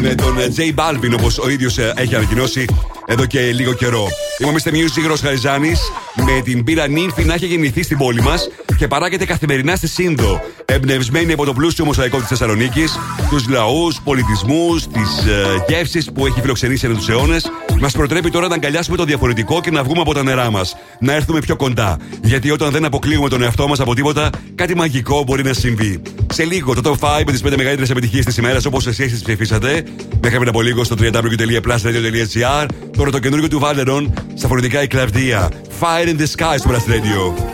[0.00, 2.64] με τον J Balvin, όπως ο ίδιος έχει ανακοινώσει
[3.06, 4.08] εδώ και λίγο καιρό.
[4.38, 5.80] Είμαστε Music, Ρος Χαριζάνης.
[6.14, 10.40] Με την πύρα νύμφη να έχει γεννηθεί στην πόλη μας και παράγεται καθημερινά στη Σύνδο.
[10.74, 12.98] Εμπνευσμένη από το πλούσιο μοσαϊκό της Θεσσαλονίκης,
[13.30, 18.48] τους λαούς, πολιτισμούς, τις ε, γεύσεις που έχει φιλοξενήσει εδώ τους αιώνες, μας προτρέπει τώρα
[18.48, 20.76] να αγκαλιάσουμε το διαφορετικό και να βγούμε από τα νερά μας.
[21.00, 21.96] Να έρθουμε πιο κοντά.
[22.22, 26.02] Γιατί όταν δεν αποκλείουμε τον εαυτό μας από τίποτα, κάτι μαγικό μπορεί να συμβεί.
[26.32, 29.22] Σε λίγο το top 5 με τις 5 μεγαλύτερες επιτυχίες της ημέρας όπως εσείς τις
[29.22, 29.84] ψηφίσατε.
[30.22, 32.66] Μέχρι πριν από λίγο στο www.plusradio.gr.
[32.96, 35.50] Τώρα το καινούργιο του Βάλερον στα φωνητικά η κλαβδία.
[35.80, 37.53] Fire in the Sky στο Plus Radio.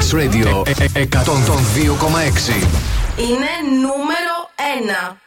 [0.00, 2.66] Plus Radio ε- ε- 102,6.
[3.16, 5.18] Είναι νούμερο 1.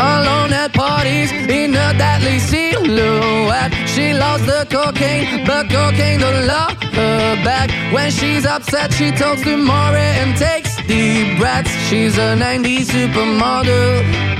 [0.00, 1.30] Alone at parties
[1.60, 3.72] in a deadly silhouette.
[3.94, 7.68] She loves the cocaine, but cocaine don't love her back.
[7.94, 11.72] When she's upset, she talks to Maury and takes deep breaths.
[11.88, 14.39] She's a 90s supermodel.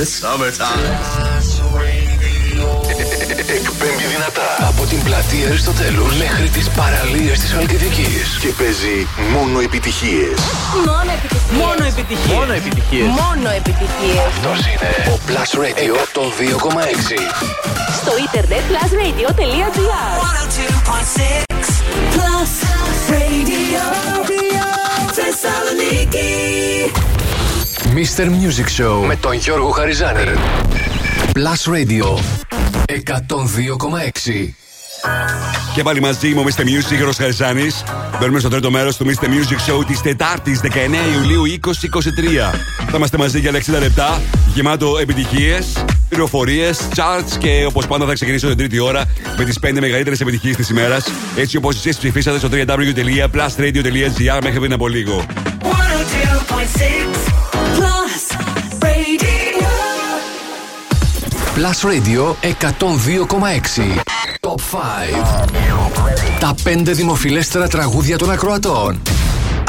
[0.00, 0.86] It's summertime.
[3.56, 10.38] Εκπέμπει δυνατά από την πλατεία Αριστοτέλους μέχρι τις παραλίες της Χαλκιδικής και παίζει μόνο επιτυχίες.
[10.86, 11.60] Μόνο επιτυχίες.
[11.62, 12.36] Μόνο επιτυχίες.
[12.36, 13.06] Μόνο επιτυχίες.
[13.06, 14.24] Μόνο επιτυχίες.
[14.28, 17.20] Αυτός είναι ο Plus Radio 102,6.
[17.98, 19.70] Στο ίντερνετ plusradio.gr
[22.14, 22.52] Plus
[23.12, 23.84] Radio.
[25.18, 26.30] Θεσσαλονίκη.
[27.94, 28.24] Mr.
[28.24, 30.24] Music Show με τον Γιώργο Χαριζάνη.
[31.32, 32.18] Plus Radio
[32.86, 34.54] 102,6.
[35.74, 36.60] Και πάλι μαζί μου, Mr.
[36.60, 37.84] Music, Γιώργος Χαριζάνης.
[38.20, 39.24] Μπαίνουμε στο τρίτο μέρος του Mr.
[39.24, 40.66] Music Show της Τετάρτης 19
[41.14, 42.52] Ιουλίου 2023.
[42.90, 44.20] Θα είμαστε μαζί για 60 λεπτά,
[44.54, 49.04] γεμάτο επιτυχίες, πληροφορίες, charts και όπως πάντα θα ξεκινήσω την τρίτη ώρα
[49.38, 51.04] με τις 5 μεγαλύτερες επιτυχίες της ημέρας.
[51.36, 55.24] Έτσι όπως εσείς ψηφίσατε στο www.plusradio.gr μέχρι πριν από λίγο.
[55.62, 57.39] 102.6
[61.60, 64.00] Plus Radio 102,6.
[64.40, 65.46] Top 5.
[66.40, 69.02] Τα 5 δημοφιλέστερα τραγούδια των ακροατών.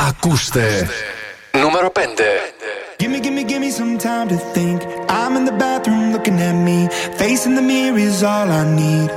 [0.10, 0.90] Ακούστε.
[1.62, 2.00] Νούμερο 5.
[3.00, 4.80] Gimme, gimme, gimme some time to think.
[5.10, 6.78] I'm in the bathroom looking at me.
[7.20, 9.10] Facing the mirror is all I need.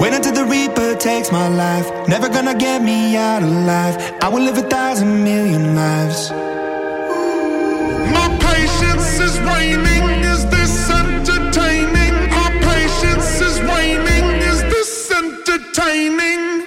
[0.00, 1.86] Wait until the Reaper takes my life.
[2.14, 2.98] Never gonna get me
[3.28, 3.94] out alive.
[4.24, 6.20] I will live a thousand million lives.
[15.50, 16.59] Entertaining?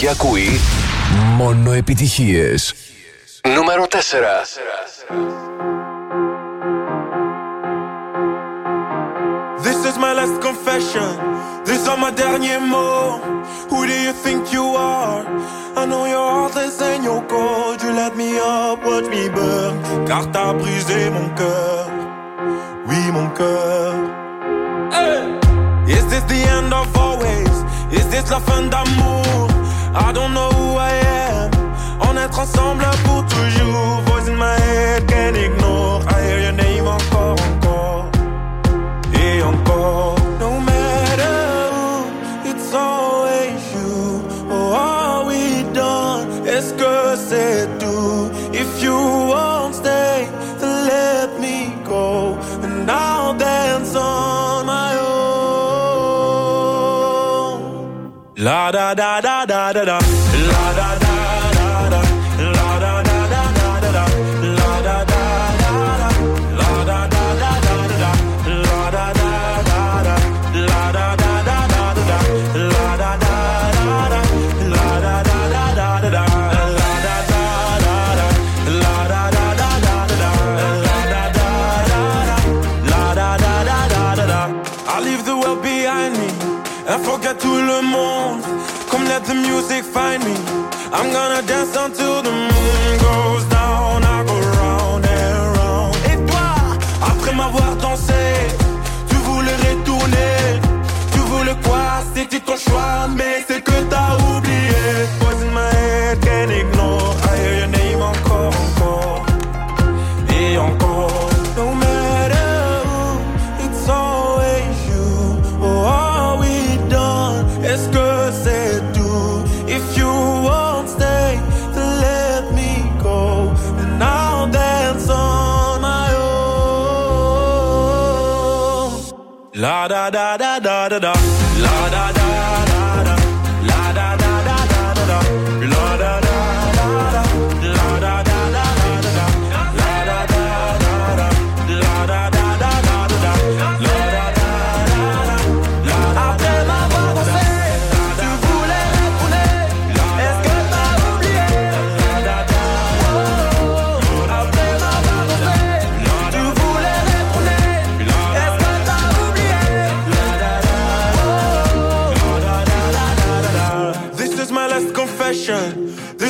[0.00, 0.60] και ακούει
[1.36, 2.74] μόνο επιτυχίες.
[3.54, 5.29] Νούμερο 4.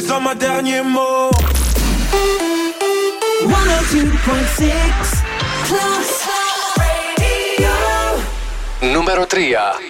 [0.01, 1.31] les sommes à dernier mot.
[3.91, 4.71] 102.6
[6.79, 7.69] Radio.
[8.83, 9.90] Numero 3 ah.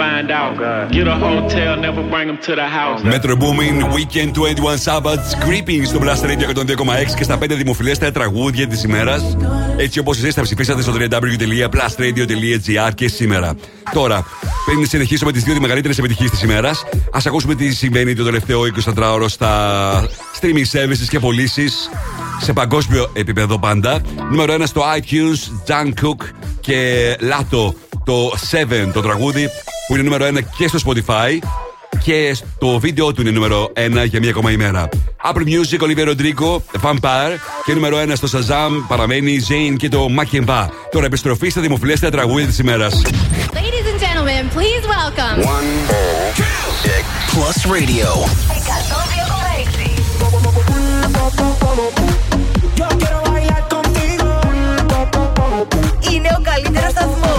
[0.00, 0.56] Find out.
[0.96, 2.98] Get a hotel, never bring them to the house.
[3.14, 8.66] Metro Booming Weekend 21 Sabbaths Creeping στο Blast Radio 102,6 και στα 5 δημοφιλέστερα τραγούδια
[8.66, 9.36] της ημέρας.
[9.76, 13.54] Έτσι όπως εσείς τα ψηφίσατε στο www.blastradio.gr και σήμερα.
[13.92, 14.26] Τώρα,
[14.66, 18.60] πριν συνεχίσουμε τις δύο μεγαλύτερες επιτυχίες της ημέρας, ας ακούσουμε τι συμβαίνει το τελευταίο
[18.96, 19.92] 24ωρο στα
[20.40, 21.90] streaming services και πωλήσεις
[22.40, 24.00] σε παγκόσμιο επίπεδο πάντα.
[24.30, 26.28] Νούμερο 1 στο iTunes, Jungkook
[26.60, 27.72] και Lato
[28.04, 29.48] το 7 το τραγούδι
[29.90, 31.38] που είναι νούμερο 1 και στο Spotify
[32.04, 34.88] και το βίντεο του είναι νούμερο 1 για μία ακόμα ημέρα.
[35.24, 40.68] Apple Music, Olivia Rodrigo, Vampire και νούμερο 1 στο Shazam παραμένει Zane και το Makemba.
[40.90, 43.02] Τώρα επιστροφή στα δημοφιλέστερα τραγούδια της ημέρας.
[43.52, 45.38] Ladies and gentlemen, please welcome.
[47.34, 48.08] Plus Radio.
[56.12, 57.29] Είναι ο καλύτερος σταθμός.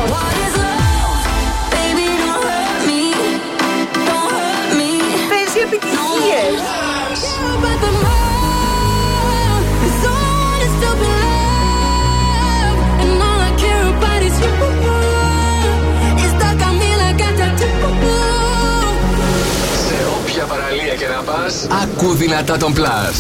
[21.21, 23.17] να πας, ακού δυνατά τον Plus.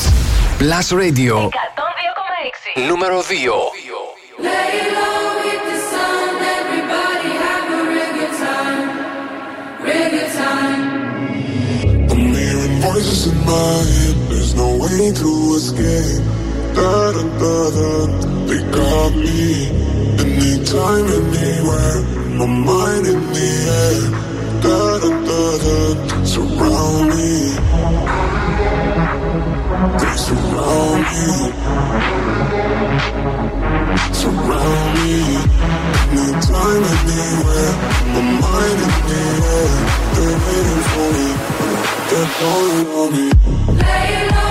[0.59, 1.34] Plus Radio.
[1.34, 2.88] 102,6.
[2.88, 3.24] Νούμερο 2.
[4.38, 8.88] Lay low, hit the sun, everybody have a real good time,
[9.86, 10.82] real good time.
[12.12, 14.16] I'm hearing voices in my head.
[14.30, 16.22] There's no way to escape.
[16.76, 17.90] Da da da da.
[18.48, 19.44] They got me.
[20.24, 21.98] Anytime, anywhere.
[22.38, 23.48] My mind in the
[23.80, 24.19] air.
[24.61, 24.81] Da.
[26.23, 27.33] Surround me.
[29.99, 31.25] They surround me.
[34.19, 35.11] Surround me.
[37.11, 37.73] Anywhere.
[38.13, 39.23] My mind in the.
[40.15, 41.27] They're waiting for me.
[42.09, 43.25] They're calling on me.
[43.81, 44.51] Lay low,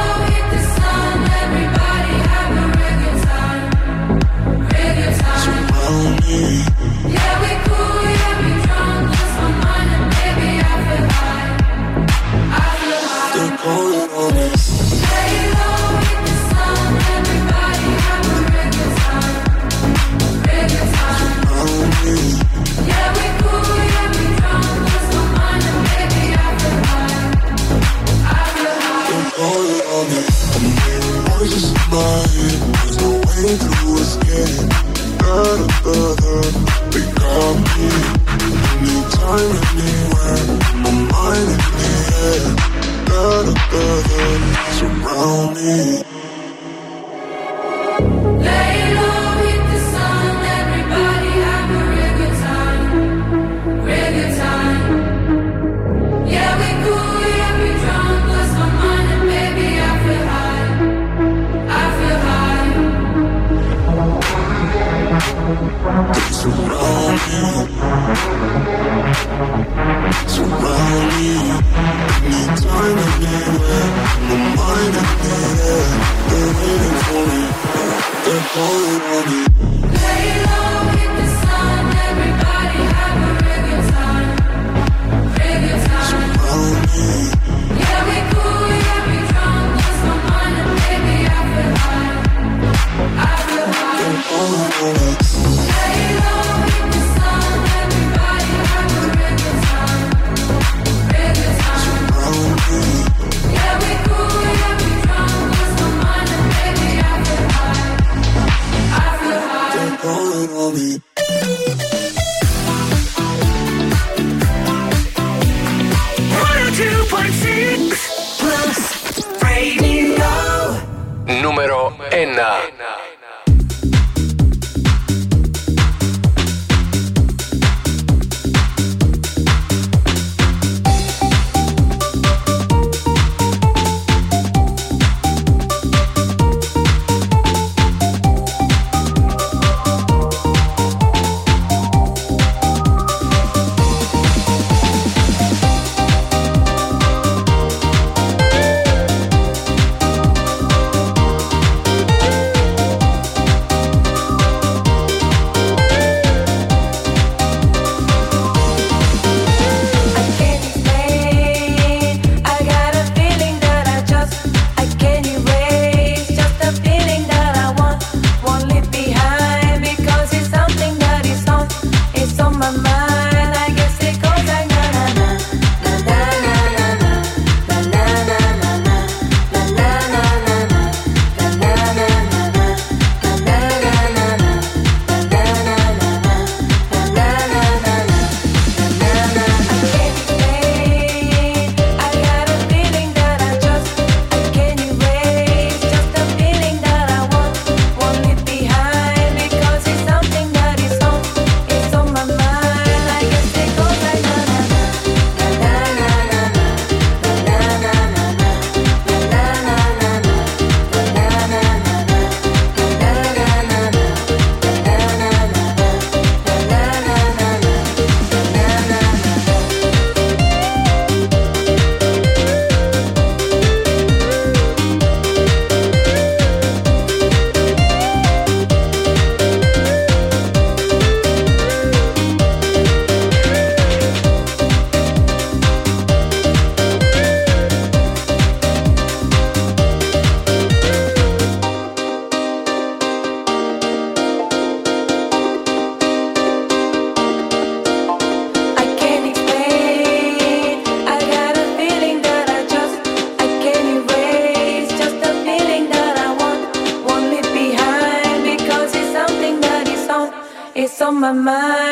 [261.32, 261.89] my mind.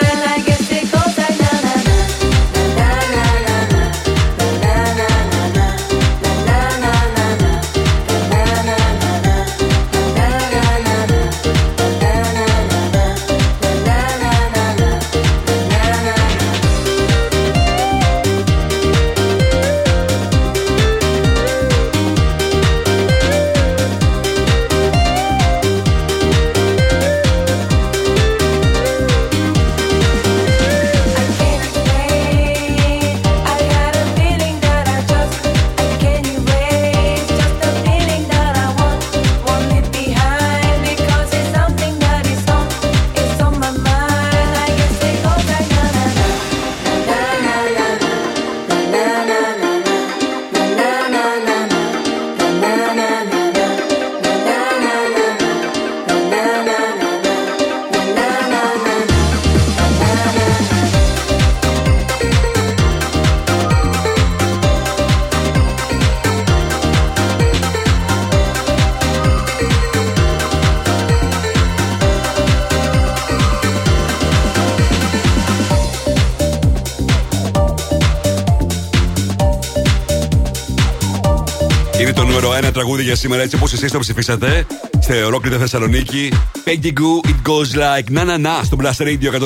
[83.08, 84.66] Για σήμερα, έτσι όπως εσείς το ψηφίσατε.
[84.98, 86.32] Σε ολόκληρη τη Θεσσαλονίκη.
[86.64, 89.36] Peggy Goo, It Goes Like Na Na Na στο Blast Radio 102,6.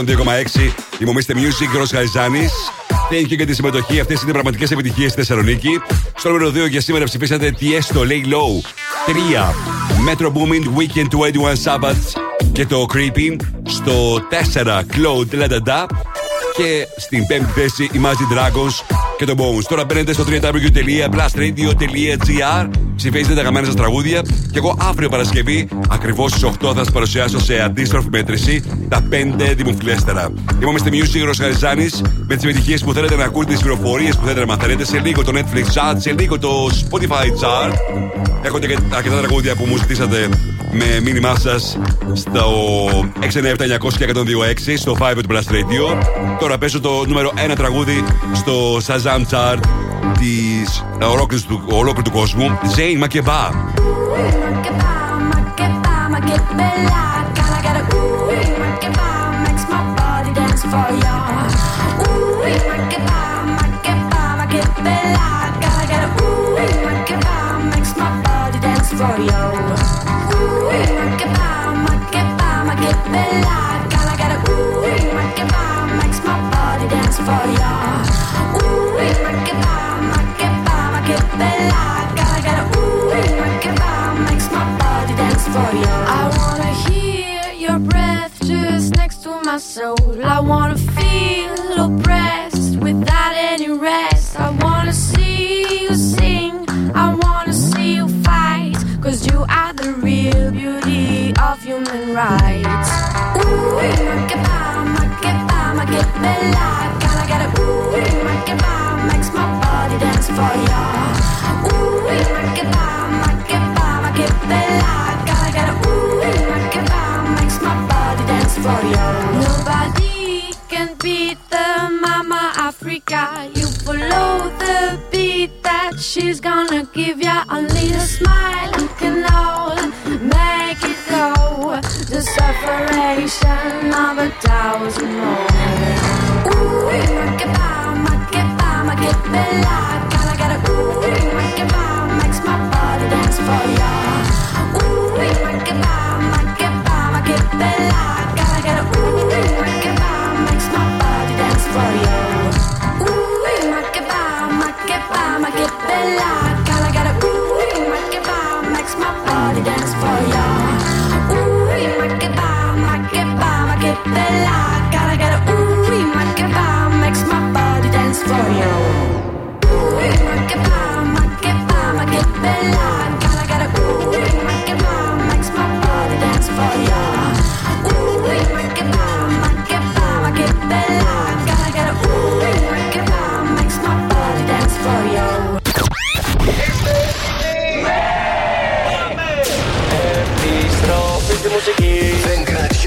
[0.99, 1.35] Είμαι ο Mr.
[1.35, 2.49] Music, Ρος Χαριζάνη.
[3.11, 4.01] Thank you για τη συμμετοχή.
[4.01, 5.81] Αυτές είναι πραγματικές επιτυχίες στη Θεσσαλονίκη.
[6.17, 8.61] Στο νούμερο 2 για σήμερα ψηφίσατε Tiesto, Lay Low.
[9.07, 9.55] 3.
[10.09, 12.07] Metro Booming, Weekend to 21 Sabbaths.
[12.53, 13.37] Και το Creeping.
[13.63, 14.81] Στο 4.
[14.81, 15.87] Cloud, La Da Da.
[16.57, 18.75] Και στην πέμπτη θέση η Magic Dragons
[19.19, 19.65] και το Bones.
[19.69, 24.23] Τώρα μπαίνετε στο www.blastradio.gr Ψηφίζετε τα αγαπημένα σας τραγούδια.
[24.23, 29.55] Και εγώ αύριο Παρασκευή, ακριβώς στις 8, θα σας παρουσιάσω σε αντίστροφη μέτρηση τα 5
[29.55, 30.33] δημοφιλέστερα.
[30.63, 31.89] Είμαστε Music Ροσχαριζάνη
[32.27, 34.85] με τις επιτυχίες που θέλετε να ακούτε, τις πληροφορίες που θέλετε να μαθαίνετε.
[34.85, 37.73] Σε λίγο το Netflix chart, σε λίγο το Spotify chart.
[38.43, 40.29] Έχω και αρκετά τραγούδια που μου ζητήσατε
[40.73, 41.79] με μήνυμά σας
[42.13, 42.45] στο
[43.21, 46.03] 697-900 και 126 στο 5 του Blast Radio.
[46.41, 48.05] Τώρα παίζω το νούμερο 1 τραγούδι
[48.35, 49.59] στο Shazam Chart
[50.19, 53.51] της ε, ολόκληρης του, ολόκληρου του κόσμου, Ζέιν Μακεμπά.
[77.25, 77.92] for you.
[85.53, 85.85] for you.
[85.87, 89.97] I wanna hear your breath just next to my soul.
[90.25, 91.62] I wanna feel.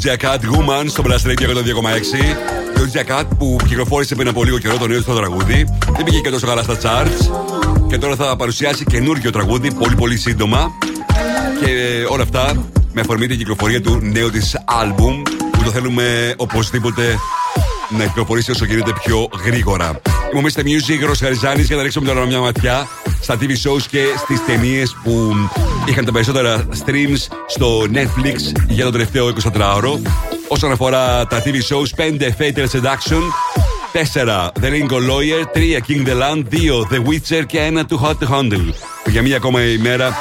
[0.00, 1.52] Doja Cat Woman στο Blast Radio 102,6.
[2.76, 5.68] Doja Cat που κυκλοφόρησε πριν από λίγο καιρό το νέο στο τραγούδι.
[5.96, 7.30] Δεν πήγε και τόσο καλά στα charts.
[7.88, 10.70] Και τώρα θα παρουσιάσει καινούργιο τραγούδι πολύ πολύ σύντομα.
[11.60, 12.52] Και όλα αυτά
[12.92, 15.22] με αφορμή την κυκλοφορία του νέου της album
[15.52, 17.18] που το θέλουμε οπωσδήποτε
[17.98, 20.00] να κυκλοφορήσει όσο γίνεται πιο γρήγορα.
[20.34, 20.68] Είμαστε ο Mr.
[20.68, 22.88] Music, Ρος Χαριζάνης και να ρίξουμε τώρα μια ματιά
[23.20, 25.34] στα TV shows και στις ταινίες που
[25.88, 28.36] είχαν τα περισσότερα streams στο Netflix
[28.68, 29.98] για το τελευταίο 24ωρο.
[30.48, 33.22] Όσον αφορά τα TV shows, 5 Fatal Seduction,
[33.92, 38.14] 4 The Lincoln Lawyer, 3 King the Land, 2 The Witcher και 1 Too Hot
[38.18, 38.72] to Handle.
[39.06, 40.16] Για μία ακόμα ημέρα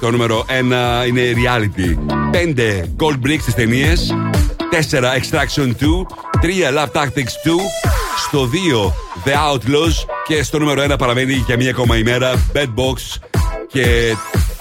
[0.00, 2.14] το νούμερο 1 είναι reality.
[2.32, 6.06] 5 Gold Bricks στι ταινίε, 4 Extraction 2,
[6.42, 7.60] 3 Love Tactics 2,
[8.26, 8.92] στο 2
[9.24, 9.94] The Outlaws
[10.26, 13.18] και στο νούμερο 1 παραμένει για μία ακόμα ημέρα Bad Box
[13.68, 14.14] και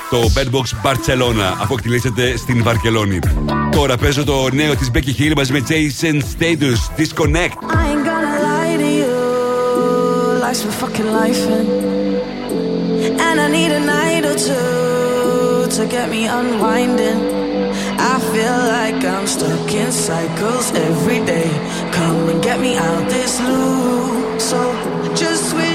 [0.10, 3.20] το Bad Box Barcelona αφού εκτελήσεται στην Βαρκελόνη.
[3.72, 7.56] Τώρα παίζω το νέο της Becky Hill μαζί με Jason Status Disconnect.
[7.72, 9.16] I ain't gonna lie to you.
[10.44, 11.44] Life's been fucking life
[13.28, 17.20] and I need a night or two to get me unwinding.
[18.14, 21.50] I feel like I'm stuck in cycles every day.
[21.98, 24.40] Come and get me out this loop.
[24.50, 24.60] So
[25.22, 25.75] just switch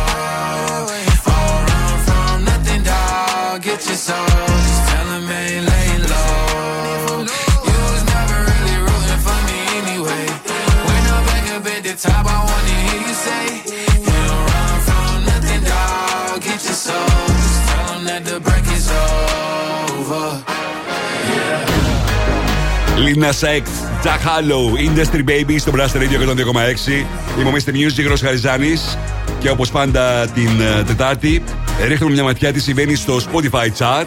[22.97, 23.65] Λίνα Σέκ,
[24.01, 27.05] Τζακ Χάλλου, Industry Baby στο Blaster Radio 102,6.
[27.39, 27.69] Είμαι ο Mr.
[27.69, 28.97] Music, Ρος Χαριζάνης.
[29.39, 31.43] Και όπως πάντα την ε, Τετάρτη,
[31.87, 34.05] ρίχνουμε μια ματιά τι συμβαίνει στο Spotify chart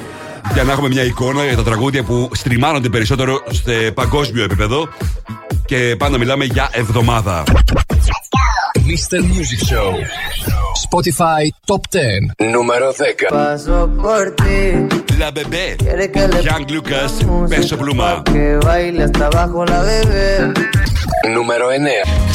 [0.52, 4.88] για να έχουμε μια εικόνα για τα τραγούδια που στριμάνονται περισσότερο σε παγκόσμιο επίπεδο.
[5.66, 7.42] Και πάντα μιλάμε για εβδομάδα.
[8.74, 9.18] Mr.
[9.18, 9.92] Music Show.
[10.88, 11.80] Spotify Top
[12.46, 12.50] 10.
[12.50, 12.94] Νούμερο 10.
[13.34, 14.58] Paso por ti.
[15.20, 15.66] La Bebé.
[15.84, 17.12] Quiere que le Young Lucas,
[17.52, 18.10] Peso Pluma.
[18.32, 20.52] que baile hasta abajo la bebé.
[21.34, 22.33] Νούμερο 9.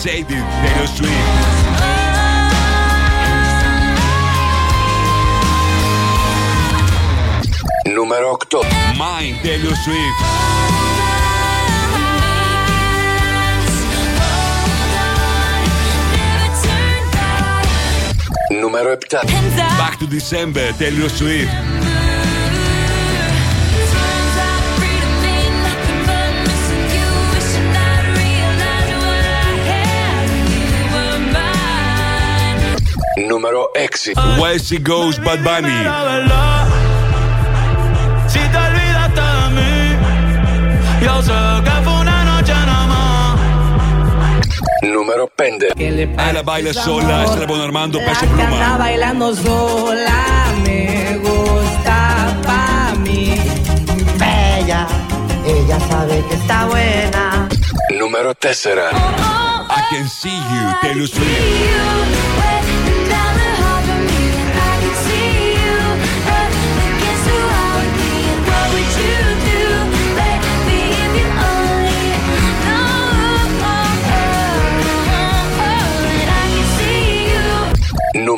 [0.02, 1.56] Shaded, Taylor Swift.
[7.94, 8.64] Νούμερο 8.
[9.02, 10.20] Mine, Taylor Swift.
[18.60, 19.26] Νούμερο 7.
[19.78, 21.79] Back to December, Taylor Swift.
[33.17, 34.13] Número 6.
[34.39, 35.69] Where she goes, Bad Bunny.
[38.27, 38.39] Si.
[44.83, 45.67] Número pende.
[46.17, 47.25] Ana baila sola,
[47.63, 49.35] Armando, pluma.
[49.35, 53.35] Sola, me gusta pa' mí.
[54.17, 54.87] Bella,
[55.45, 57.47] ella sabe que está buena.
[57.91, 62.60] Número I can see you, te Swift.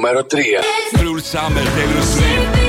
[0.03, 0.59] numero 3.
[0.97, 2.61] Blue Summer Taylor Swift.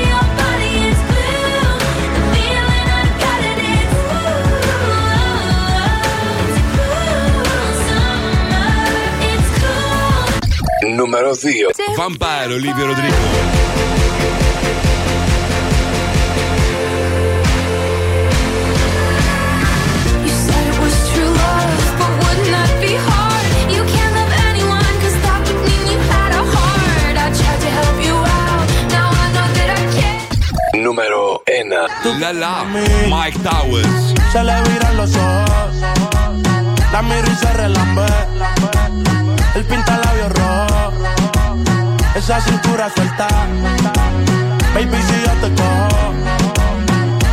[10.87, 13.64] Numero 2 Vampiro Olivia Rodrigo
[30.85, 31.75] número N.
[32.19, 34.13] La la, Mike Towers.
[34.31, 35.73] Se le viran los ojos.
[36.91, 38.05] La miro y se relambe.
[39.55, 40.91] El pinta labios rojo.
[42.13, 43.27] Esa cintura suelta.
[44.75, 46.13] Baby, si yo te cojo,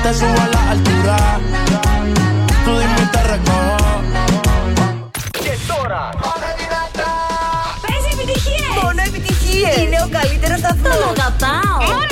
[0.03, 1.17] te subo a la altura.
[2.65, 3.77] Tú dime y te recojo.
[5.53, 6.11] Es hora.
[7.87, 8.83] Πες επιτυχίες!
[8.83, 9.77] Μόνο επιτυχίες!
[9.77, 10.97] Είναι ο καλύτερος σταθμός!
[10.99, 12.12] Το αγαπάω!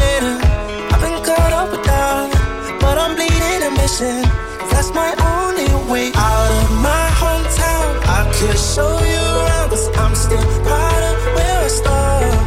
[3.99, 8.01] That's my only way out of my hometown.
[8.07, 12.39] I could show you around, but I'm still proud of where I started.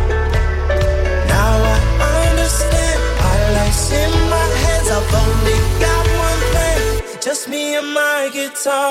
[1.28, 1.54] Now
[2.00, 4.88] I understand my life's in my hands.
[4.90, 8.90] I've only got one plan, just me and my guitar.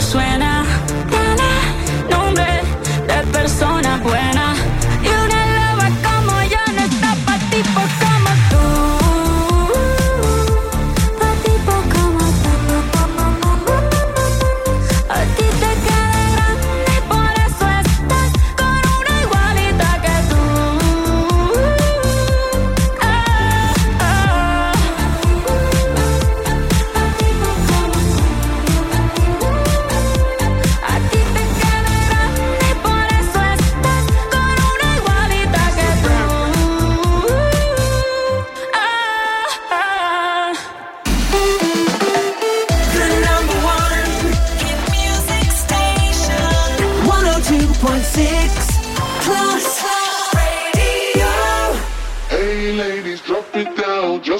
[0.00, 0.55] suena.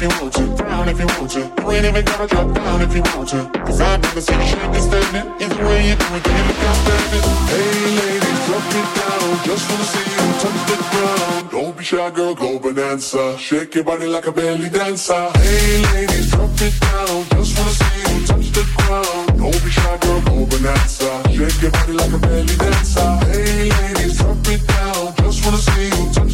[0.00, 1.40] If you want to, down if you want to.
[1.40, 3.50] You ain't even gotta drop down if you want to.
[3.66, 5.26] Cause I've never seen shake and standing.
[5.42, 7.24] Either way you do it, you look outstanding?
[7.50, 9.28] Hey ladies, drop it down.
[9.42, 11.50] Just wanna see you touch the ground.
[11.50, 13.38] Don't be shy, girl, go bonanza.
[13.38, 15.30] Shake your body like a belly dancer.
[15.34, 17.24] Hey ladies, drop it down.
[17.34, 19.38] Just wanna see you touch the ground.
[19.38, 21.10] Don't be shy, girl, go bonanza.
[21.34, 23.10] Shake your body like a belly dancer.
[23.26, 25.14] Hey ladies, drop it down.
[25.16, 26.27] Just wanna see you touch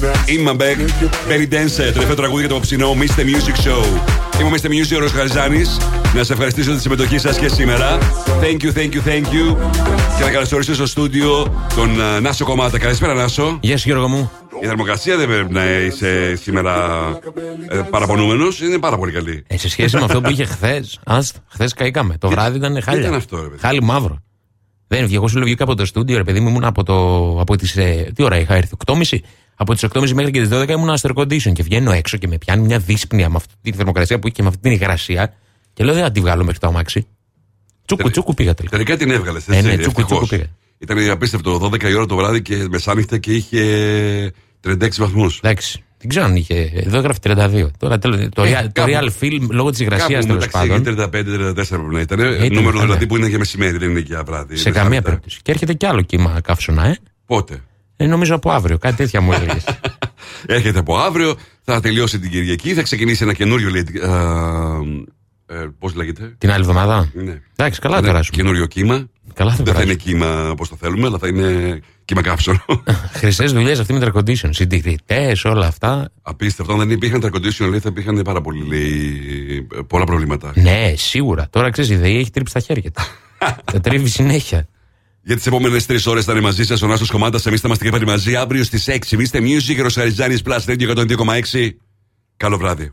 [0.00, 0.30] girl, go bonanza.
[0.30, 0.78] Είμαι back.
[1.30, 3.20] Belly Dance, το τελευταίο τραγούδι για το απόψινό Mr.
[3.20, 3.84] Music Show.
[4.40, 4.66] Είμαι ο Mr.
[4.66, 5.78] Music, ο Ρος Χαριζάνης.
[6.14, 7.98] Να σε ευχαριστήσω για τη συμμετοχή σας και σήμερα.
[8.40, 9.56] Thank you, thank you, thank you.
[10.18, 12.78] Και να καλωσορίσω στο στούντιο τον ε, Νάσο Κομμάτα.
[12.78, 13.58] Καλησπέρα, Νάσο.
[13.60, 14.30] Γεια σου, Γιώργο μου.
[14.62, 17.06] Η θερμοκρασία δεν πρέπει να είσαι σήμερα
[17.68, 18.60] ε, παραπονούμενος.
[18.60, 19.44] Είναι πάρα πολύ καλή.
[19.46, 20.98] Ε, σε σχέση με αυτό που είχε χθες.
[21.04, 22.16] Άστα, χθες καήκαμε.
[22.18, 23.00] Το βράδυ ήταν χάλια.
[23.00, 24.22] ήταν αυτό, ρε παιδί; Χάλι μαύρο.
[24.86, 25.16] Δεν βγήκα.
[25.16, 26.94] Εγώ σου λέω βγήκα από το στούντιο, ρε παιδί μου, ήμουν από, το,
[27.40, 29.18] από τις, ε, Τι ώρα είχα έρθει, 8.30.
[29.62, 32.28] Από τις 8.30 μέχρι και τις 12 ήμουν στο air condition και βγαίνω έξω και
[32.28, 35.34] με πιάνει μια δύσπνοια με αυτή τη θερμοκρασία που είχε και με αυτή την υγρασία.
[35.72, 37.06] Και λέω δεν θα τη βγάλω μέχρι το αμάξι.
[37.84, 38.76] Τσούκου τσούκου πήγα τελικά.
[38.76, 39.48] Τελικά την έβγαλες.
[39.48, 40.44] Ε, ναι, τσούκου τσούκου πήγα.
[40.78, 41.56] Ήταν απίστευτο.
[41.72, 44.32] 12 η ώρα το βράδυ και μεσάνυχτα και είχε
[44.66, 45.38] 36 βαθμούς.
[45.42, 45.84] Εντάξει.
[45.98, 46.70] Δεν ξέρω αν είχε.
[46.74, 47.70] Εδώ έγραφε 32.
[47.78, 50.68] Τώρα τέλος, το, Ε, real, το κάπου- real film λόγω της υγρασίας Κάπου τέλος μεταξύ
[50.68, 50.82] πάντων.
[50.84, 52.18] 35-34 πρέπει να ήταν.
[52.20, 52.82] ήταν Νούμερο καλά.
[52.84, 54.56] δηλαδή που είναι για μεσημέρι, δεν είναι για βράδυ.
[54.56, 55.38] Σε καμία περίπτωση.
[55.42, 56.98] Και έρχεται κι άλλο κύμα καύσωνα, ε.
[57.26, 57.62] Πότε;
[58.04, 58.78] Ε νομίζω από αύριο.
[58.78, 59.64] Κάτι τέτοια μου έλεγες.
[60.46, 63.70] Έρχεται από αύριο, θα τελειώσει την Κυριακή, θα ξεκινήσει ένα καινούριο.
[63.70, 63.84] λέει,
[65.46, 67.40] ε, ε, Πώς λέγεται; Την άλλη εβδομάδα; Ναι.
[67.56, 68.36] Εντάξει, καλά θα Ένα περάσουμε.
[68.36, 69.08] Καινούριο κύμα.
[69.34, 69.92] Καλά θα δεν θα περάσουμε.
[69.92, 72.64] είναι κύμα όπως το θέλουμε, αλλά θα είναι κύμα καύσωνο.
[73.20, 74.48] Χρυσές δουλειές αυτή με air condition.
[74.50, 76.10] Συντηρητές, όλα αυτά.
[76.22, 76.72] Απίστευτο.
[76.72, 80.52] Αν δεν υπήρχαν τα condition, λέει, θα υπήρχαν πάρα πολύ, λέει, πολλά προβλήματα.
[80.54, 81.46] Ναι, σίγουρα.
[81.50, 83.04] Τώρα ξέρεις, η ΔΕΗ έχει τρίψει τα χέρια της.
[83.72, 84.66] Τα τρίβει συνέχεια.
[85.22, 87.40] Για τις επόμενες τρεις ώρες θα είναι μαζί σας ο Νάσος Κομμάτα.
[87.46, 89.18] Εμείς θα είμαστε και πάλι μαζί αύριο στις 6.
[89.18, 91.70] Είστε Music, Ροσαριζάνη Plus Radio 102,6.
[92.36, 92.88] Καλό βράδυ.